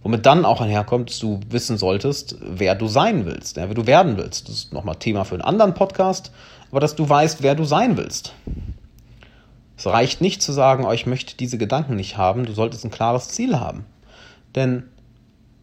Womit 0.03 0.25
dann 0.25 0.45
auch 0.45 0.61
einherkommt, 0.61 1.09
dass 1.09 1.17
du 1.17 1.39
wissen 1.49 1.77
solltest, 1.77 2.37
wer 2.39 2.75
du 2.75 2.87
sein 2.87 3.25
willst, 3.25 3.55
wer 3.55 3.67
du 3.67 3.87
werden 3.87 4.17
willst. 4.17 4.47
Das 4.47 4.55
ist 4.55 4.73
nochmal 4.73 4.97
Thema 4.97 5.25
für 5.25 5.33
einen 5.33 5.41
anderen 5.41 5.73
Podcast, 5.73 6.31
aber 6.69 6.79
dass 6.79 6.95
du 6.95 7.09
weißt, 7.09 7.41
wer 7.41 7.55
du 7.55 7.65
sein 7.65 7.97
willst. 7.97 8.33
Es 9.77 9.87
reicht 9.87 10.21
nicht 10.21 10.41
zu 10.43 10.51
sagen, 10.51 10.85
oh, 10.85 10.91
ich 10.91 11.07
möchte 11.07 11.35
diese 11.35 11.57
Gedanken 11.57 11.95
nicht 11.95 12.17
haben, 12.17 12.45
du 12.45 12.53
solltest 12.53 12.85
ein 12.85 12.91
klares 12.91 13.29
Ziel 13.29 13.59
haben. 13.59 13.85
Denn 14.53 14.83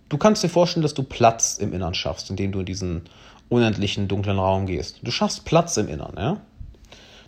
du 0.08 0.18
kannst 0.18 0.42
dir 0.42 0.48
vorstellen, 0.48 0.82
dass 0.82 0.94
du 0.94 1.04
Platz 1.04 1.58
im 1.58 1.72
Innern 1.72 1.94
schaffst, 1.94 2.28
indem 2.28 2.52
du 2.52 2.60
in 2.60 2.66
diesen 2.66 3.02
unendlichen 3.48 4.08
dunklen 4.08 4.38
Raum 4.38 4.66
gehst. 4.66 5.00
Du 5.02 5.10
schaffst 5.10 5.44
Platz 5.44 5.76
im 5.76 5.88
Innern, 5.88 6.14
ja? 6.18 6.40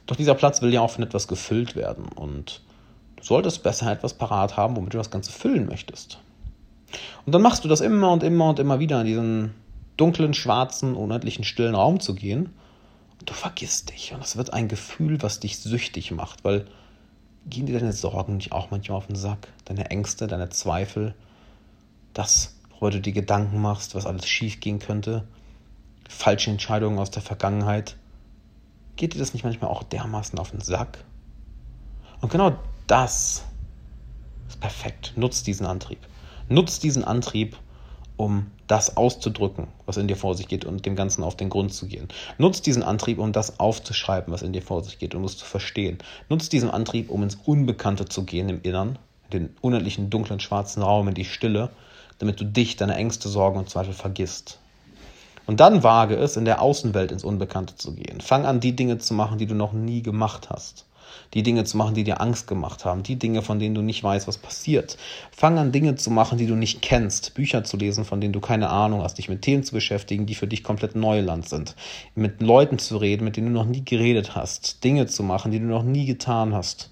Doch 0.06 0.16
dieser 0.16 0.34
Platz 0.34 0.60
will 0.60 0.72
ja 0.72 0.80
auch 0.80 0.90
von 0.90 1.04
etwas 1.04 1.28
gefüllt 1.28 1.76
werden 1.76 2.06
und 2.14 2.60
du 3.16 3.24
solltest 3.24 3.62
besser 3.62 3.90
etwas 3.90 4.14
parat 4.14 4.56
haben, 4.56 4.76
womit 4.76 4.94
du 4.94 4.98
das 4.98 5.10
Ganze 5.10 5.32
füllen 5.32 5.66
möchtest. 5.66 6.18
Und 7.26 7.34
dann 7.34 7.42
machst 7.42 7.64
du 7.64 7.68
das 7.68 7.80
immer 7.80 8.12
und 8.12 8.22
immer 8.22 8.50
und 8.50 8.58
immer 8.58 8.78
wieder 8.78 9.00
in 9.00 9.06
diesen 9.06 9.54
dunklen, 9.96 10.34
schwarzen, 10.34 10.94
unendlichen, 10.94 11.44
stillen 11.44 11.74
Raum 11.74 12.00
zu 12.00 12.14
gehen. 12.14 12.50
Und 13.18 13.30
du 13.30 13.34
vergisst 13.34 13.90
dich. 13.90 14.12
Und 14.12 14.20
das 14.20 14.36
wird 14.36 14.52
ein 14.52 14.68
Gefühl, 14.68 15.22
was 15.22 15.40
dich 15.40 15.58
süchtig 15.58 16.10
macht, 16.10 16.44
weil 16.44 16.66
gehen 17.46 17.66
dir 17.66 17.78
deine 17.78 17.92
Sorgen 17.92 18.36
nicht 18.36 18.52
auch 18.52 18.70
manchmal 18.70 18.98
auf 18.98 19.06
den 19.06 19.16
Sack? 19.16 19.48
Deine 19.64 19.90
Ängste, 19.90 20.26
deine 20.26 20.48
Zweifel, 20.50 21.14
das, 22.12 22.54
worüber 22.70 22.92
du 22.92 23.00
dir 23.00 23.12
Gedanken 23.12 23.60
machst, 23.60 23.94
was 23.94 24.06
alles 24.06 24.26
schief 24.26 24.60
gehen 24.60 24.78
könnte, 24.78 25.26
falsche 26.08 26.50
Entscheidungen 26.50 26.98
aus 26.98 27.10
der 27.10 27.22
Vergangenheit. 27.22 27.96
Geht 28.96 29.14
dir 29.14 29.18
das 29.18 29.32
nicht 29.32 29.44
manchmal 29.44 29.70
auch 29.70 29.82
dermaßen 29.82 30.38
auf 30.38 30.50
den 30.50 30.60
Sack? 30.60 31.04
Und 32.20 32.30
genau 32.30 32.56
das 32.86 33.44
ist 34.48 34.60
perfekt. 34.60 35.12
Nutzt 35.16 35.46
diesen 35.46 35.66
Antrieb. 35.66 35.98
Nutzt 36.48 36.82
diesen 36.82 37.04
Antrieb, 37.04 37.56
um 38.16 38.50
das 38.66 38.96
auszudrücken, 38.96 39.68
was 39.86 39.96
in 39.96 40.08
dir 40.08 40.16
vor 40.16 40.34
sich 40.34 40.48
geht 40.48 40.64
und 40.64 40.86
dem 40.86 40.96
Ganzen 40.96 41.24
auf 41.24 41.36
den 41.36 41.50
Grund 41.50 41.74
zu 41.74 41.86
gehen. 41.86 42.08
Nutzt 42.38 42.66
diesen 42.66 42.82
Antrieb, 42.82 43.18
um 43.18 43.32
das 43.32 43.58
aufzuschreiben, 43.58 44.32
was 44.32 44.42
in 44.42 44.52
dir 44.52 44.62
vor 44.62 44.82
sich 44.84 44.98
geht, 44.98 45.14
um 45.14 45.24
es 45.24 45.36
zu 45.36 45.44
verstehen. 45.44 45.98
Nutzt 46.28 46.52
diesen 46.52 46.70
Antrieb, 46.70 47.10
um 47.10 47.22
ins 47.22 47.36
Unbekannte 47.44 48.04
zu 48.06 48.24
gehen 48.24 48.48
im 48.48 48.62
Innern, 48.62 48.98
in 49.30 49.30
den 49.30 49.56
unendlichen, 49.60 50.10
dunklen, 50.10 50.40
schwarzen 50.40 50.82
Raum, 50.82 51.08
in 51.08 51.14
die 51.14 51.24
Stille, 51.24 51.70
damit 52.18 52.40
du 52.40 52.44
dich, 52.44 52.76
deine 52.76 52.94
Ängste, 52.94 53.28
Sorgen 53.28 53.58
und 53.58 53.68
Zweifel 53.68 53.92
vergisst. 53.92 54.60
Und 55.46 55.60
dann 55.60 55.82
wage 55.82 56.16
es, 56.16 56.36
in 56.36 56.44
der 56.44 56.62
Außenwelt 56.62 57.12
ins 57.12 57.24
Unbekannte 57.24 57.76
zu 57.76 57.94
gehen. 57.94 58.20
Fang 58.20 58.46
an, 58.46 58.60
die 58.60 58.74
Dinge 58.74 58.98
zu 58.98 59.14
machen, 59.14 59.38
die 59.38 59.46
du 59.46 59.54
noch 59.54 59.72
nie 59.72 60.02
gemacht 60.02 60.48
hast. 60.50 60.86
Die 61.34 61.42
Dinge 61.42 61.64
zu 61.64 61.76
machen, 61.76 61.94
die 61.94 62.04
dir 62.04 62.20
Angst 62.20 62.46
gemacht 62.46 62.84
haben. 62.84 63.02
Die 63.02 63.16
Dinge, 63.16 63.42
von 63.42 63.58
denen 63.58 63.74
du 63.74 63.82
nicht 63.82 64.02
weißt, 64.02 64.26
was 64.28 64.38
passiert. 64.38 64.96
Fang 65.30 65.58
an, 65.58 65.72
Dinge 65.72 65.96
zu 65.96 66.10
machen, 66.10 66.38
die 66.38 66.46
du 66.46 66.54
nicht 66.54 66.80
kennst. 66.80 67.34
Bücher 67.34 67.64
zu 67.64 67.76
lesen, 67.76 68.04
von 68.04 68.20
denen 68.20 68.32
du 68.32 68.40
keine 68.40 68.70
Ahnung 68.70 69.02
hast. 69.02 69.18
Dich 69.18 69.28
mit 69.28 69.42
Themen 69.42 69.64
zu 69.64 69.74
beschäftigen, 69.74 70.26
die 70.26 70.34
für 70.34 70.46
dich 70.46 70.62
komplett 70.62 70.96
Neuland 70.96 71.48
sind. 71.48 71.76
Mit 72.14 72.40
Leuten 72.40 72.78
zu 72.78 72.96
reden, 72.96 73.24
mit 73.24 73.36
denen 73.36 73.48
du 73.48 73.52
noch 73.52 73.66
nie 73.66 73.84
geredet 73.84 74.34
hast. 74.34 74.84
Dinge 74.84 75.06
zu 75.06 75.22
machen, 75.22 75.50
die 75.50 75.58
du 75.58 75.66
noch 75.66 75.82
nie 75.82 76.06
getan 76.06 76.54
hast. 76.54 76.90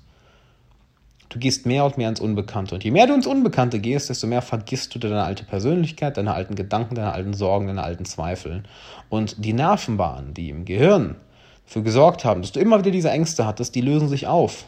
Du 1.32 1.38
gehst 1.38 1.64
mehr 1.64 1.86
und 1.86 1.96
mehr 1.96 2.10
ins 2.10 2.20
Unbekannte. 2.20 2.74
Und 2.74 2.84
je 2.84 2.90
mehr 2.90 3.06
du 3.06 3.14
ins 3.14 3.26
Unbekannte 3.26 3.80
gehst, 3.80 4.10
desto 4.10 4.26
mehr 4.26 4.42
vergisst 4.42 4.94
du 4.94 4.98
deine 4.98 5.22
alte 5.22 5.44
Persönlichkeit, 5.44 6.18
deine 6.18 6.34
alten 6.34 6.56
Gedanken, 6.56 6.94
deine 6.94 7.12
alten 7.12 7.32
Sorgen, 7.32 7.68
deine 7.68 7.82
alten 7.82 8.04
Zweifel. 8.04 8.64
Und 9.08 9.42
die 9.42 9.54
Nervenbahnen, 9.54 10.34
die 10.34 10.50
im 10.50 10.66
Gehirn 10.66 11.16
dafür 11.64 11.80
gesorgt 11.80 12.26
haben, 12.26 12.42
dass 12.42 12.52
du 12.52 12.60
immer 12.60 12.80
wieder 12.80 12.90
diese 12.90 13.08
Ängste 13.10 13.46
hattest, 13.46 13.74
die 13.74 13.80
lösen 13.80 14.08
sich 14.08 14.26
auf. 14.26 14.66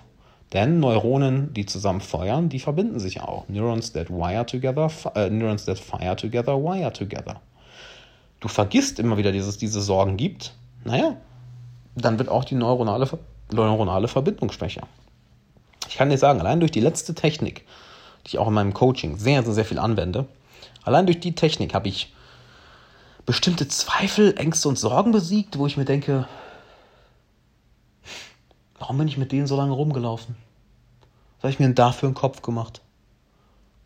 Denn 0.55 0.81
Neuronen, 0.81 1.53
die 1.53 1.66
zusammen 1.66 2.00
feuern, 2.00 2.48
die 2.48 2.61
verbinden 2.61 2.98
sich 2.98 3.20
auch. 3.20 3.46
Neurons 3.48 3.92
that 3.92 4.09
wire 4.09 4.46
together, 4.46 4.90
äh, 5.16 5.29
Neurons 5.29 5.66
that 5.66 5.79
fire 5.79 6.16
together, 6.16 6.57
wire 6.57 6.94
together. 6.94 7.42
Du 8.40 8.48
vergisst 8.48 8.98
immer 8.98 9.18
wieder, 9.18 9.33
dass 9.33 9.46
es 9.46 9.59
diese 9.59 9.83
Sorgen 9.83 10.16
gibt. 10.16 10.55
Naja, 10.85 11.16
dann 11.94 12.18
wird 12.18 12.31
auch 12.31 12.44
die 12.44 12.55
neuronale, 12.55 13.07
neuronale 13.53 14.09
Verbindung 14.09 14.50
schwächer. 14.50 14.88
Ich 15.88 15.97
kann 15.97 16.11
dir 16.11 16.18
sagen, 16.18 16.40
allein 16.40 16.61
durch 16.61 16.73
die 16.73 16.81
letzte 16.81 17.14
Technik, 17.14 17.64
die 18.25 18.29
ich 18.29 18.38
auch 18.38 18.49
in 18.49 18.55
meinem 18.55 18.75
Coaching 18.75 19.16
sehr, 19.18 19.42
sehr, 19.42 19.55
sehr 19.55 19.64
viel 19.64 19.79
anwende, 19.79 20.27
Allein 20.85 21.07
durch 21.07 21.20
die 21.20 21.35
Technik 21.35 21.75
habe 21.75 21.88
ich 21.88 22.12
bestimmte 23.27 23.66
Zweifel, 23.68 24.37
Ängste 24.37 24.68
und 24.68 24.79
Sorgen 24.79 25.12
besiegt, 25.12 25.59
wo 25.59 25.66
ich 25.66 25.77
mir 25.77 25.87
denke, 25.87 26.29
warum 28.79 28.99
bin 28.99 29.09
ich 29.09 29.16
mit 29.16 29.33
denen 29.33 29.47
so 29.47 29.57
lange 29.57 29.73
rumgelaufen? 29.73 30.37
Was 31.37 31.44
habe 31.44 31.53
ich 31.53 31.59
mir 31.59 31.66
denn 31.66 31.75
dafür 31.75 32.09
einen 32.09 32.14
Kopf 32.14 32.42
gemacht? 32.42 32.83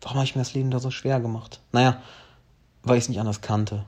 Warum 0.01 0.17
habe 0.17 0.25
ich 0.25 0.35
mir 0.35 0.41
das 0.41 0.53
Leben 0.53 0.71
da 0.71 0.79
so 0.79 0.91
schwer 0.91 1.21
gemacht? 1.21 1.61
Naja, 1.71 2.01
weil 2.83 2.97
ich 2.97 3.05
es 3.05 3.09
nicht 3.09 3.19
anders 3.19 3.41
kannte. 3.41 3.85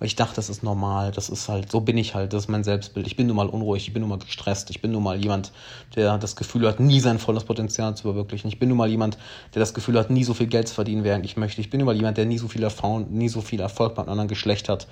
Weil 0.00 0.06
ich 0.06 0.16
dachte, 0.16 0.36
das 0.36 0.48
ist 0.48 0.62
normal, 0.62 1.12
das 1.12 1.28
ist 1.28 1.50
halt, 1.50 1.70
so 1.70 1.80
bin 1.80 1.98
ich 1.98 2.14
halt, 2.14 2.32
das 2.32 2.44
ist 2.44 2.48
mein 2.48 2.64
Selbstbild. 2.64 3.06
Ich 3.06 3.16
bin 3.16 3.26
nun 3.26 3.36
mal 3.36 3.48
unruhig, 3.48 3.86
ich 3.86 3.92
bin 3.92 4.00
nun 4.00 4.08
mal 4.08 4.18
gestresst, 4.18 4.70
ich 4.70 4.80
bin 4.80 4.92
nun 4.92 5.02
mal 5.02 5.22
jemand, 5.22 5.52
der 5.94 6.16
das 6.16 6.36
Gefühl 6.36 6.66
hat, 6.66 6.80
nie 6.80 7.00
sein 7.00 7.18
volles 7.18 7.44
Potenzial 7.44 7.94
zu 7.94 8.04
verwirklichen. 8.04 8.48
Ich 8.48 8.58
bin 8.58 8.70
nun 8.70 8.78
mal 8.78 8.88
jemand, 8.88 9.18
der 9.54 9.60
das 9.60 9.74
Gefühl 9.74 9.98
hat, 9.98 10.08
nie 10.08 10.24
so 10.24 10.32
viel 10.32 10.46
Geld 10.46 10.68
zu 10.68 10.74
verdienen, 10.74 11.04
während 11.04 11.26
ich 11.26 11.36
möchte. 11.36 11.60
Ich 11.60 11.68
bin 11.68 11.80
nun 11.80 11.86
mal 11.86 11.94
jemand, 11.94 12.16
der 12.16 12.24
nie 12.24 12.38
so 12.38 12.48
viel 12.48 12.62
Erfahrung, 12.62 13.12
nie 13.12 13.28
so 13.28 13.42
viel 13.42 13.60
Erfolg 13.60 13.94
beim 13.94 14.08
anderen 14.08 14.28
Geschlecht 14.28 14.70
hat 14.70 14.86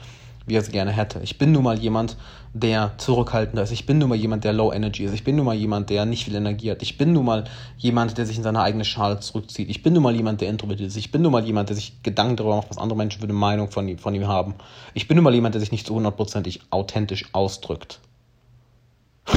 wie 0.48 0.56
er 0.56 0.60
es 0.60 0.70
gerne 0.70 0.90
hätte. 0.90 1.20
Ich 1.22 1.38
bin 1.38 1.52
nun 1.52 1.64
mal 1.64 1.78
jemand, 1.78 2.16
der 2.52 2.92
zurückhaltender 2.96 3.62
ist. 3.62 3.72
Ich 3.72 3.86
bin 3.86 3.98
nun 3.98 4.08
mal 4.08 4.16
jemand, 4.16 4.44
der 4.44 4.52
low 4.52 4.72
energy 4.72 5.04
ist. 5.04 5.12
Ich 5.12 5.24
bin 5.24 5.36
nun 5.36 5.46
mal 5.46 5.54
jemand, 5.54 5.90
der 5.90 6.06
nicht 6.06 6.24
viel 6.24 6.34
Energie 6.34 6.70
hat. 6.70 6.82
Ich 6.82 6.98
bin 6.98 7.12
nun 7.12 7.26
mal 7.26 7.44
jemand, 7.76 8.16
der 8.16 8.26
sich 8.26 8.36
in 8.36 8.42
seine 8.42 8.60
eigene 8.60 8.84
Schale 8.84 9.20
zurückzieht. 9.20 9.68
Ich 9.68 9.82
bin 9.82 9.92
nun 9.92 10.02
mal 10.02 10.14
jemand, 10.14 10.40
der 10.40 10.48
introvertiert 10.48 10.88
ist. 10.88 10.96
Ich 10.96 11.12
bin 11.12 11.22
nun 11.22 11.32
mal 11.32 11.44
jemand, 11.44 11.68
der 11.68 11.76
sich 11.76 12.02
Gedanken 12.02 12.36
darüber 12.36 12.56
macht, 12.56 12.70
was 12.70 12.78
andere 12.78 12.96
Menschen 12.96 13.20
für 13.20 13.24
eine 13.24 13.34
Meinung 13.34 13.70
von 13.70 13.86
ihm, 13.86 13.98
von 13.98 14.14
ihm 14.14 14.26
haben. 14.26 14.54
Ich 14.94 15.08
bin 15.08 15.16
nun 15.16 15.24
mal 15.24 15.34
jemand, 15.34 15.54
der 15.54 15.60
sich 15.60 15.72
nicht 15.72 15.86
so 15.86 15.94
hundertprozentig 15.94 16.62
authentisch 16.70 17.26
ausdrückt. 17.32 18.00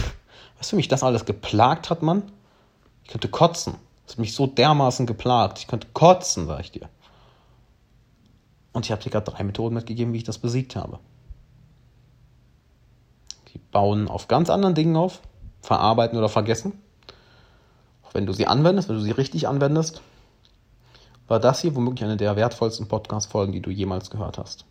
Du, 0.62 0.74
wie 0.74 0.76
mich 0.76 0.88
das 0.88 1.02
alles 1.02 1.26
geplagt 1.26 1.89
hat, 1.89 2.04
Mann? 2.04 2.21
Ich 3.04 3.10
könnte 3.10 3.28
kotzen. 3.30 3.74
Das 4.06 4.13
hat 4.13 4.19
mich 4.19 4.36
so 4.36 4.45
dermaßen 4.45 5.08
geplagt. 5.08 5.58
Ich 5.58 5.65
könnte 5.65 5.88
kotzen, 5.91 6.45
sag 6.45 6.60
ich 6.60 6.71
dir. 6.71 6.88
Und 8.73 8.86
ich 8.86 8.91
habe 8.91 9.01
dir 9.01 9.10
gerade 9.10 9.29
drei 9.29 9.43
Methoden 9.43 9.75
mitgegeben, 9.75 10.13
wie 10.13 10.17
ich 10.17 10.23
das 10.23 10.38
besiegt 10.38 10.75
habe. 10.75 10.99
Die 13.53 13.60
bauen 13.60 14.07
auf 14.07 14.27
ganz 14.27 14.49
anderen 14.49 14.75
Dingen 14.75 14.95
auf, 14.95 15.21
verarbeiten 15.62 16.17
oder 16.17 16.29
vergessen. 16.29 16.73
Auch 18.03 18.13
wenn 18.13 18.25
du 18.25 18.34
sie 18.34 18.47
anwendest, 18.47 18.88
wenn 18.88 18.95
du 18.95 19.01
sie 19.01 19.12
richtig 19.12 19.47
anwendest, 19.47 20.01
war 21.27 21.39
das 21.39 21.62
hier 21.62 21.75
womöglich 21.75 22.03
eine 22.03 22.17
der 22.17 22.36
wertvollsten 22.36 22.88
Podcast-Folgen, 22.88 23.53
die 23.53 23.62
du 23.62 23.69
jemals 23.69 24.10
gehört 24.10 24.38
hast. 24.38 24.65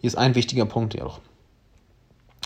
Hier 0.00 0.08
ist 0.08 0.16
ein 0.16 0.34
wichtiger 0.34 0.66
Punkt 0.66 0.94
jedoch. 0.94 1.20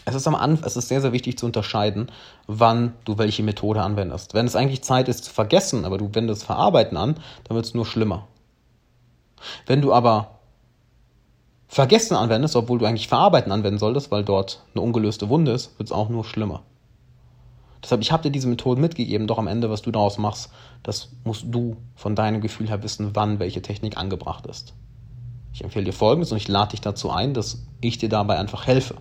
Es 0.07 0.14
ist, 0.14 0.27
am 0.27 0.35
Anfang, 0.35 0.67
es 0.67 0.77
ist 0.77 0.88
sehr, 0.88 1.01
sehr 1.01 1.12
wichtig 1.12 1.38
zu 1.38 1.47
unterscheiden, 1.47 2.11
wann 2.47 2.93
du 3.05 3.17
welche 3.17 3.43
Methode 3.43 3.83
anwendest. 3.83 4.35
Wenn 4.35 4.47
es 4.47 4.57
eigentlich 4.57 4.83
Zeit 4.83 5.09
ist 5.09 5.25
zu 5.25 5.33
vergessen, 5.33 5.85
aber 5.85 5.97
du 5.97 6.14
wendest 6.14 6.45
Verarbeiten 6.45 6.99
an, 6.99 7.14
dann 7.45 7.55
wird 7.55 7.64
es 7.64 7.75
nur 7.75 7.87
schlimmer. 7.87 8.27
Wenn 9.67 9.81
du 9.81 9.93
aber 9.93 10.34
Vergessen 11.75 12.15
anwendest, 12.15 12.55
obwohl 12.55 12.79
du 12.79 12.87
eigentlich 12.87 13.09
Verarbeiten 13.09 13.51
anwenden 13.51 13.81
solltest, 13.81 14.13
weil 14.13 14.23
dort 14.23 14.63
eine 14.77 14.83
ungelöste 14.83 15.29
Wunde 15.29 15.51
ist, 15.51 15.77
wird 15.77 15.89
es 15.89 15.93
auch 15.93 16.09
nur 16.09 16.25
schlimmer. 16.25 16.63
Deshalb, 17.83 18.01
ich 18.01 18.13
habe 18.13 18.23
dir 18.23 18.31
diese 18.31 18.47
Methoden 18.47 18.81
mitgegeben, 18.81 19.27
doch 19.27 19.39
am 19.39 19.49
Ende, 19.49 19.69
was 19.71 19.83
du 19.83 19.91
daraus 19.91 20.17
machst, 20.17 20.53
das 20.85 21.09
musst 21.25 21.47
du 21.49 21.77
von 21.97 22.15
deinem 22.15 22.41
Gefühl 22.41 22.69
her 22.69 22.85
wissen, 22.85 23.17
wann 23.17 23.41
welche 23.41 23.61
Technik 23.61 23.97
angebracht 23.97 24.47
ist. 24.47 24.73
Ich 25.53 25.65
empfehle 25.65 25.87
dir 25.87 25.93
folgendes 25.93 26.31
und 26.31 26.37
ich 26.37 26.47
lade 26.47 26.71
dich 26.71 26.81
dazu 26.81 27.11
ein, 27.11 27.35
dass 27.35 27.67
ich 27.81 27.99
dir 27.99 28.09
dabei 28.09 28.39
einfach 28.39 28.69
helfe. 28.69 28.95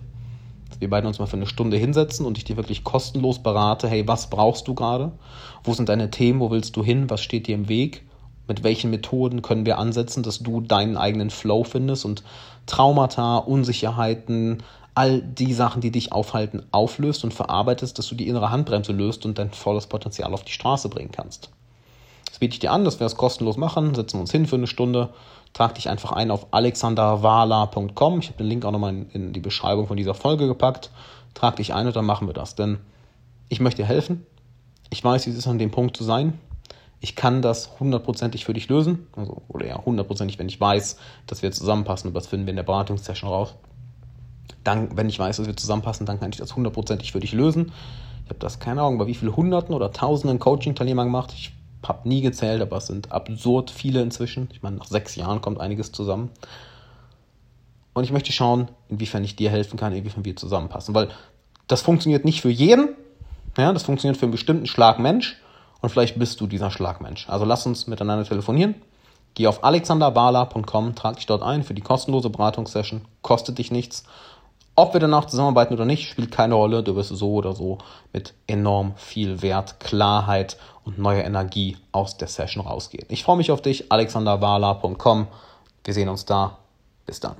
Dass 0.68 0.80
wir 0.80 0.90
beide 0.90 1.06
uns 1.06 1.20
mal 1.20 1.26
für 1.26 1.36
eine 1.36 1.46
Stunde 1.46 1.76
hinsetzen 1.76 2.26
und 2.26 2.38
ich 2.38 2.44
dir 2.44 2.56
wirklich 2.56 2.82
kostenlos 2.82 3.40
berate, 3.40 3.86
hey, 3.88 4.08
was 4.08 4.30
brauchst 4.30 4.66
du 4.66 4.74
gerade? 4.74 5.12
Wo 5.62 5.74
sind 5.74 5.88
deine 5.88 6.10
Themen? 6.10 6.40
Wo 6.40 6.50
willst 6.50 6.74
du 6.74 6.82
hin? 6.82 7.08
Was 7.08 7.22
steht 7.22 7.46
dir 7.46 7.54
im 7.54 7.68
Weg? 7.68 8.04
Mit 8.46 8.62
welchen 8.62 8.90
Methoden 8.90 9.42
können 9.42 9.64
wir 9.64 9.78
ansetzen, 9.78 10.22
dass 10.22 10.40
du 10.40 10.60
deinen 10.60 10.96
eigenen 10.96 11.30
Flow 11.30 11.64
findest 11.64 12.04
und 12.04 12.22
Traumata, 12.66 13.38
Unsicherheiten, 13.38 14.62
all 14.94 15.22
die 15.22 15.52
Sachen, 15.54 15.80
die 15.80 15.90
dich 15.90 16.12
aufhalten, 16.12 16.62
auflöst 16.70 17.24
und 17.24 17.34
verarbeitest, 17.34 17.98
dass 17.98 18.06
du 18.08 18.14
die 18.14 18.28
innere 18.28 18.50
Handbremse 18.50 18.92
löst 18.92 19.24
und 19.24 19.38
dein 19.38 19.50
volles 19.50 19.86
Potenzial 19.86 20.32
auf 20.32 20.44
die 20.44 20.52
Straße 20.52 20.88
bringen 20.88 21.10
kannst. 21.10 21.50
Das 22.26 22.38
biete 22.38 22.54
ich 22.54 22.60
dir 22.60 22.72
an, 22.72 22.84
dass 22.84 23.00
wir 23.00 23.04
das 23.04 23.16
kostenlos 23.16 23.56
machen, 23.56 23.94
setzen 23.94 24.20
uns 24.20 24.30
hin 24.30 24.46
für 24.46 24.56
eine 24.56 24.66
Stunde, 24.66 25.10
trag 25.52 25.74
dich 25.74 25.88
einfach 25.88 26.12
ein 26.12 26.30
auf 26.30 26.48
alexanderwala.com. 26.52 28.18
Ich 28.18 28.28
habe 28.28 28.38
den 28.38 28.46
Link 28.46 28.64
auch 28.64 28.72
nochmal 28.72 28.90
in, 28.92 29.10
in 29.10 29.32
die 29.32 29.40
Beschreibung 29.40 29.86
von 29.86 29.96
dieser 29.96 30.14
Folge 30.14 30.46
gepackt. 30.46 30.90
Trag 31.34 31.56
dich 31.56 31.74
ein 31.74 31.86
und 31.86 31.96
dann 31.96 32.04
machen 32.04 32.28
wir 32.28 32.34
das. 32.34 32.54
Denn 32.54 32.78
ich 33.48 33.60
möchte 33.60 33.82
dir 33.82 33.88
helfen. 33.88 34.26
Ich 34.90 35.02
weiß, 35.02 35.26
wie 35.26 35.30
es 35.30 35.36
ist, 35.36 35.46
an 35.46 35.58
dem 35.58 35.70
Punkt 35.70 35.96
zu 35.96 36.04
sein 36.04 36.38
ich 37.04 37.16
kann 37.16 37.42
das 37.42 37.78
hundertprozentig 37.78 38.46
für 38.46 38.54
dich 38.54 38.70
lösen. 38.70 39.06
Also, 39.14 39.42
oder 39.48 39.66
ja, 39.66 39.84
hundertprozentig, 39.84 40.38
wenn 40.38 40.48
ich 40.48 40.58
weiß, 40.58 40.96
dass 41.26 41.42
wir 41.42 41.52
zusammenpassen. 41.52 42.08
Und 42.08 42.14
das 42.14 42.28
finden 42.28 42.46
wir 42.46 42.52
in 42.52 42.56
der 42.56 42.62
Beratungssession 42.62 43.28
raus. 43.28 43.56
Dann, 44.64 44.96
wenn 44.96 45.10
ich 45.10 45.18
weiß, 45.18 45.36
dass 45.36 45.46
wir 45.46 45.54
zusammenpassen, 45.54 46.06
dann 46.06 46.18
kann 46.18 46.30
ich 46.30 46.38
das 46.38 46.56
hundertprozentig 46.56 47.12
für 47.12 47.20
dich 47.20 47.34
lösen. 47.34 47.72
Ich 48.24 48.30
habe 48.30 48.38
das, 48.38 48.58
keine 48.58 48.80
Ahnung, 48.80 48.96
bei 48.96 49.06
wie 49.06 49.14
vielen 49.14 49.36
Hunderten 49.36 49.74
oder 49.74 49.92
Tausenden 49.92 50.38
Coaching-Teilnehmern 50.38 51.08
gemacht. 51.08 51.34
Ich 51.34 51.52
habe 51.86 52.08
nie 52.08 52.22
gezählt, 52.22 52.62
aber 52.62 52.78
es 52.78 52.86
sind 52.86 53.12
absurd 53.12 53.70
viele 53.70 54.00
inzwischen. 54.00 54.48
Ich 54.52 54.62
meine, 54.62 54.76
nach 54.76 54.86
sechs 54.86 55.14
Jahren 55.14 55.42
kommt 55.42 55.60
einiges 55.60 55.92
zusammen. 55.92 56.30
Und 57.92 58.04
ich 58.04 58.12
möchte 58.12 58.32
schauen, 58.32 58.68
inwiefern 58.88 59.22
ich 59.24 59.36
dir 59.36 59.50
helfen 59.50 59.78
kann, 59.78 59.92
inwiefern 59.92 60.24
wir 60.24 60.36
zusammenpassen. 60.36 60.94
Weil 60.94 61.10
das 61.66 61.82
funktioniert 61.82 62.24
nicht 62.24 62.40
für 62.40 62.48
jeden. 62.48 62.96
Ja, 63.58 63.74
das 63.74 63.82
funktioniert 63.82 64.16
für 64.16 64.24
einen 64.24 64.32
bestimmten 64.32 64.66
Schlag 64.66 64.98
Mensch 64.98 65.36
und 65.84 65.90
vielleicht 65.90 66.18
bist 66.18 66.40
du 66.40 66.46
dieser 66.46 66.70
Schlagmensch. 66.70 67.28
Also 67.28 67.44
lass 67.44 67.66
uns 67.66 67.86
miteinander 67.86 68.24
telefonieren. 68.24 68.74
Geh 69.34 69.48
auf 69.48 69.62
alexanderbala.com, 69.62 70.94
trag 70.94 71.16
dich 71.16 71.26
dort 71.26 71.42
ein 71.42 71.62
für 71.62 71.74
die 71.74 71.82
kostenlose 71.82 72.30
Beratungssession, 72.30 73.02
kostet 73.20 73.58
dich 73.58 73.70
nichts. 73.70 74.04
Ob 74.76 74.94
wir 74.94 75.00
danach 75.00 75.26
zusammenarbeiten 75.26 75.74
oder 75.74 75.84
nicht, 75.84 76.08
spielt 76.08 76.32
keine 76.32 76.54
Rolle. 76.54 76.82
Du 76.82 76.96
wirst 76.96 77.10
so 77.10 77.34
oder 77.34 77.52
so 77.52 77.76
mit 78.14 78.32
enorm 78.46 78.94
viel 78.96 79.42
Wert, 79.42 79.78
Klarheit 79.78 80.56
und 80.84 80.98
neuer 80.98 81.24
Energie 81.24 81.76
aus 81.92 82.16
der 82.16 82.28
Session 82.28 82.66
rausgehen. 82.66 83.04
Ich 83.10 83.22
freue 83.22 83.36
mich 83.36 83.50
auf 83.50 83.60
dich, 83.60 83.92
alexanderbala.com. 83.92 85.26
Wir 85.84 85.92
sehen 85.92 86.08
uns 86.08 86.24
da. 86.24 86.56
Bis 87.04 87.20
dann. 87.20 87.36